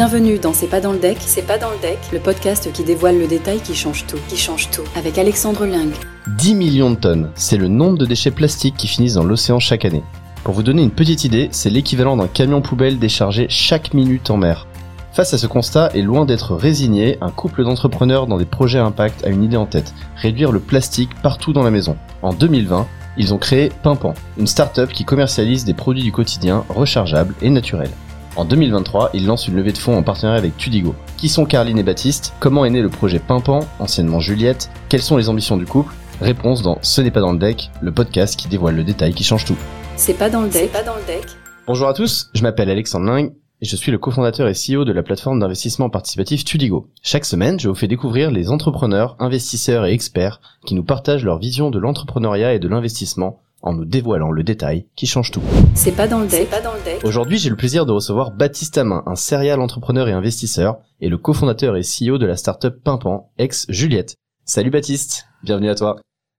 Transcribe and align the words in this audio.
Bienvenue 0.00 0.38
dans 0.38 0.54
C'est 0.54 0.66
pas 0.66 0.80
dans 0.80 0.92
le 0.92 0.98
deck, 0.98 1.18
c'est 1.20 1.46
pas 1.46 1.58
dans 1.58 1.68
le 1.70 1.76
deck, 1.76 1.98
le 2.10 2.20
podcast 2.20 2.72
qui 2.72 2.84
dévoile 2.84 3.18
le 3.18 3.26
détail 3.26 3.60
qui 3.60 3.74
change 3.74 4.06
tout, 4.06 4.16
qui 4.28 4.38
change 4.38 4.70
tout, 4.70 4.80
avec 4.96 5.18
Alexandre 5.18 5.66
Ling. 5.66 5.92
10 6.38 6.54
millions 6.54 6.90
de 6.90 6.96
tonnes, 6.96 7.30
c'est 7.34 7.58
le 7.58 7.68
nombre 7.68 7.98
de 7.98 8.06
déchets 8.06 8.30
plastiques 8.30 8.78
qui 8.78 8.86
finissent 8.86 9.12
dans 9.12 9.24
l'océan 9.24 9.58
chaque 9.58 9.84
année. 9.84 10.02
Pour 10.42 10.54
vous 10.54 10.62
donner 10.62 10.82
une 10.82 10.90
petite 10.90 11.24
idée, 11.24 11.50
c'est 11.52 11.68
l'équivalent 11.68 12.16
d'un 12.16 12.28
camion 12.28 12.62
poubelle 12.62 12.98
déchargé 12.98 13.46
chaque 13.50 13.92
minute 13.92 14.30
en 14.30 14.38
mer. 14.38 14.66
Face 15.12 15.34
à 15.34 15.38
ce 15.38 15.46
constat 15.46 15.90
et 15.92 16.00
loin 16.00 16.24
d'être 16.24 16.54
résigné, 16.54 17.18
un 17.20 17.30
couple 17.30 17.62
d'entrepreneurs 17.62 18.26
dans 18.26 18.38
des 18.38 18.46
projets 18.46 18.78
impact 18.78 19.26
a 19.26 19.28
une 19.28 19.44
idée 19.44 19.58
en 19.58 19.66
tête, 19.66 19.92
réduire 20.16 20.50
le 20.50 20.60
plastique 20.60 21.10
partout 21.22 21.52
dans 21.52 21.62
la 21.62 21.70
maison. 21.70 21.98
En 22.22 22.32
2020, 22.32 22.86
ils 23.18 23.34
ont 23.34 23.38
créé 23.38 23.70
Pimpan, 23.82 24.14
une 24.38 24.46
start-up 24.46 24.94
qui 24.94 25.04
commercialise 25.04 25.66
des 25.66 25.74
produits 25.74 26.04
du 26.04 26.10
quotidien 26.10 26.64
rechargeables 26.70 27.34
et 27.42 27.50
naturels. 27.50 27.90
En 28.36 28.44
2023, 28.44 29.10
ils 29.12 29.26
lancent 29.26 29.48
une 29.48 29.56
levée 29.56 29.72
de 29.72 29.78
fonds 29.78 29.96
en 29.96 30.04
partenariat 30.04 30.38
avec 30.38 30.56
Tudigo. 30.56 30.94
Qui 31.16 31.28
sont 31.28 31.46
Carline 31.46 31.78
et 31.78 31.82
Baptiste? 31.82 32.32
Comment 32.38 32.64
est 32.64 32.70
né 32.70 32.80
le 32.80 32.88
projet 32.88 33.18
Pimpan, 33.18 33.60
anciennement 33.80 34.20
Juliette? 34.20 34.70
Quelles 34.88 35.02
sont 35.02 35.16
les 35.16 35.28
ambitions 35.28 35.56
du 35.56 35.66
couple? 35.66 35.92
Réponse 36.20 36.62
dans 36.62 36.78
Ce 36.80 37.00
n'est 37.00 37.10
pas 37.10 37.20
dans 37.20 37.32
le 37.32 37.40
deck, 37.40 37.70
le 37.80 37.90
podcast 37.90 38.38
qui 38.38 38.46
dévoile 38.46 38.76
le 38.76 38.84
détail 38.84 39.14
qui 39.14 39.24
change 39.24 39.44
tout. 39.44 39.56
C'est 39.96 40.14
pas 40.14 40.30
dans 40.30 40.42
le 40.42 40.48
deck, 40.48 40.70
pas 40.70 40.84
dans 40.84 40.94
le 40.94 41.04
deck. 41.06 41.26
Bonjour 41.66 41.88
à 41.88 41.92
tous, 41.92 42.30
je 42.32 42.42
m'appelle 42.42 42.70
Alexandre 42.70 43.12
Ling 43.12 43.32
et 43.62 43.66
je 43.66 43.74
suis 43.74 43.90
le 43.90 43.98
cofondateur 43.98 44.48
et 44.48 44.54
CEO 44.54 44.84
de 44.84 44.92
la 44.92 45.02
plateforme 45.02 45.40
d'investissement 45.40 45.90
participatif 45.90 46.44
Tudigo. 46.44 46.86
Chaque 47.02 47.24
semaine, 47.24 47.58
je 47.58 47.68
vous 47.68 47.74
fais 47.74 47.88
découvrir 47.88 48.30
les 48.30 48.48
entrepreneurs, 48.48 49.16
investisseurs 49.18 49.86
et 49.86 49.92
experts 49.92 50.40
qui 50.64 50.76
nous 50.76 50.84
partagent 50.84 51.24
leur 51.24 51.38
vision 51.38 51.70
de 51.70 51.80
l'entrepreneuriat 51.80 52.54
et 52.54 52.60
de 52.60 52.68
l'investissement 52.68 53.40
en 53.62 53.72
nous 53.72 53.84
dévoilant 53.84 54.30
le 54.30 54.42
détail 54.42 54.86
qui 54.96 55.06
change 55.06 55.30
tout. 55.30 55.42
C'est 55.74 55.96
pas 55.96 56.08
dans 56.08 56.20
le 56.20 56.26
deck, 56.26 56.50
pas 56.50 56.60
dans 56.60 56.72
le 56.74 56.84
deck. 56.84 57.04
Aujourd'hui, 57.04 57.38
j'ai 57.38 57.50
le 57.50 57.56
plaisir 57.56 57.86
de 57.86 57.92
recevoir 57.92 58.30
Baptiste 58.30 58.78
Amin, 58.78 59.02
un 59.06 59.16
serial 59.16 59.60
entrepreneur 59.60 60.08
et 60.08 60.12
investisseur, 60.12 60.78
et 61.00 61.08
le 61.08 61.18
cofondateur 61.18 61.76
et 61.76 61.82
CEO 61.82 62.18
de 62.18 62.26
la 62.26 62.36
startup 62.36 62.82
Pimpan, 62.82 63.30
ex 63.38 63.66
Juliette. 63.68 64.14
Salut 64.44 64.70
Baptiste, 64.70 65.26
bienvenue 65.42 65.70
à 65.70 65.74
toi. 65.74 65.96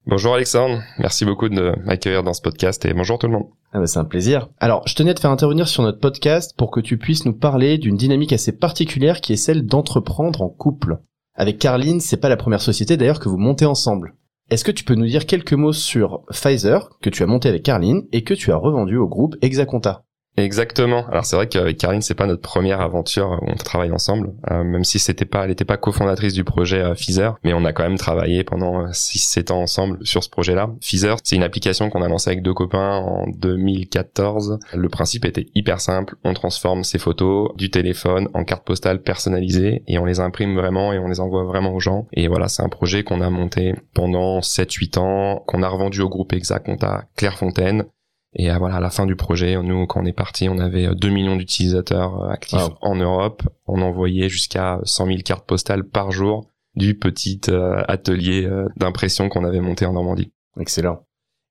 Bonjour 0.08 0.34
Alexandre, 0.34 0.82
merci 0.98 1.26
beaucoup 1.26 1.48
de 1.48 1.74
m'accueillir 1.86 2.24
dans 2.24 2.34
ce 2.34 2.42
podcast 2.42 2.84
et 2.86 2.94
bonjour 2.94 3.20
tout 3.20 3.28
le 3.28 3.34
monde. 3.34 3.50
Ah 3.72 3.80
bah 3.80 3.86
c'est 3.86 4.00
un 4.00 4.06
plaisir. 4.06 4.50
Alors, 4.60 4.82
je 4.88 4.96
tenais 4.96 5.12
à 5.12 5.14
te 5.14 5.20
faire 5.20 5.30
intervenir 5.30 5.68
sur 5.68 5.84
notre 5.84 6.00
podcast 6.00 6.56
pour 6.58 6.72
que 6.72 6.80
tu 6.80 6.98
puisses 6.98 7.24
nous 7.26 7.34
parler 7.34 7.78
d'une 7.78 7.98
dynamique 7.98 8.34
assez 8.34 8.52
particulière 8.52 9.22
qui 9.22 9.34
est 9.34 9.38
celle 9.38 9.66
d'entreprendre 9.66 10.42
en 10.42 10.50
couple. 10.50 10.98
Avec 11.36 11.60
Carline, 11.60 12.02
c'est 12.02 12.18
pas 12.18 12.30
la 12.30 12.36
première 12.36 12.62
société 12.62 12.98
d'ailleurs 12.98 13.20
que 13.20 13.30
vous 13.30 13.38
montez 13.38 13.66
ensemble. 13.66 14.16
Est-ce 14.52 14.66
que 14.66 14.72
tu 14.72 14.84
peux 14.84 14.96
nous 14.96 15.06
dire 15.06 15.28
quelques 15.28 15.54
mots 15.54 15.72
sur 15.72 16.26
Pfizer, 16.30 16.90
que 17.02 17.10
tu 17.10 17.24
as 17.24 17.26
monté 17.26 17.48
avec 17.48 17.64
Carline 17.64 18.06
et 18.12 18.26
que 18.26 18.34
tu 18.34 18.52
as 18.52 18.58
revendu 18.58 18.98
au 18.98 19.08
groupe 19.08 19.38
Exaconta 19.42 20.04
Exactement. 20.42 21.06
Alors 21.08 21.24
c'est 21.26 21.36
vrai 21.36 21.48
qu'avec 21.48 21.78
Karine, 21.78 22.02
c'est 22.02 22.16
pas 22.16 22.26
notre 22.26 22.42
première 22.42 22.82
aventure 22.82 23.40
où 23.44 23.50
on 23.50 23.56
travaille 23.56 23.92
ensemble, 23.92 24.34
euh, 24.50 24.64
même 24.64 24.84
si 24.84 24.98
c'était 24.98 25.26
pas, 25.26 25.46
elle 25.46 25.52
était 25.52 25.66
pas 25.66 25.78
cofondatrice 25.78 26.34
du 26.34 26.44
projet 26.44 26.82
euh, 26.82 26.96
Pfizer, 26.96 27.38
mais 27.44 27.54
on 27.54 27.64
a 27.64 27.74
quand 27.74 27.84
même 27.84 27.98
travaillé 27.98 28.44
pendant 28.44 28.88
6-7 28.88 29.52
ans 29.52 29.62
ensemble 29.62 30.00
sur 30.02 30.24
ce 30.24 30.30
projet-là. 30.30 30.72
Pfizer, 30.80 31.18
c'est 31.24 31.36
une 31.36 31.44
application 31.44 31.92
qu'on 31.92 32.02
a 32.02 32.08
lancée 32.08 32.32
avec 32.32 32.42
deux 32.42 32.56
copains 32.56 32.96
en 32.96 33.28
2014. 33.28 34.58
Le 34.74 34.90
principe 34.90 35.26
était 35.26 35.46
hyper 35.54 35.80
simple. 35.80 36.16
On 36.24 36.34
transforme 36.34 36.84
ses 36.84 36.98
photos 36.98 37.56
du 37.56 37.70
téléphone 37.70 38.28
en 38.34 38.44
carte 38.44 38.66
postale 38.66 39.04
personnalisées 39.04 39.84
et 39.88 40.00
on 40.00 40.06
les 40.06 40.20
imprime 40.20 40.56
vraiment 40.56 40.92
et 40.92 40.98
on 40.98 41.08
les 41.08 41.20
envoie 41.20 41.44
vraiment 41.44 41.74
aux 41.74 41.80
gens. 41.80 42.08
Et 42.14 42.28
voilà, 42.28 42.48
c'est 42.48 42.64
un 42.64 42.70
projet 42.70 43.04
qu'on 43.04 43.22
a 43.22 43.30
monté 43.30 43.76
pendant 43.94 44.40
7-8 44.40 44.98
ans, 44.98 45.44
qu'on 45.46 45.62
a 45.62 45.68
revendu 45.68 46.02
au 46.02 46.10
groupe 46.10 46.34
Exact, 46.34 46.66
Compta 46.66 47.06
Clairefontaine 47.16 47.86
et 48.34 48.50
euh, 48.50 48.58
voilà, 48.58 48.76
à 48.76 48.80
la 48.80 48.90
fin 48.90 49.06
du 49.06 49.16
projet, 49.16 49.62
nous, 49.62 49.86
quand 49.88 50.02
on 50.02 50.06
est 50.06 50.14
parti, 50.14 50.48
on 50.48 50.58
avait 50.58 50.94
2 50.96 51.08
euh, 51.08 51.12
millions 51.12 51.36
d'utilisateurs 51.36 52.24
euh, 52.24 52.30
actifs 52.30 52.62
en 52.82 52.96
Europe. 52.96 53.44
On 53.68 53.82
envoyait 53.82 54.30
jusqu'à 54.30 54.80
100 54.84 55.08
000 55.08 55.18
cartes 55.26 55.46
postales 55.46 55.84
par 55.84 56.12
jour 56.12 56.48
du 56.76 56.98
petit 56.98 57.42
atelier 57.90 58.50
d'impression 58.78 59.28
qu'on 59.28 59.44
avait 59.44 59.60
monté 59.60 59.86
en 59.86 59.92
Normandie. 59.92 60.32
Excellent. 60.58 61.02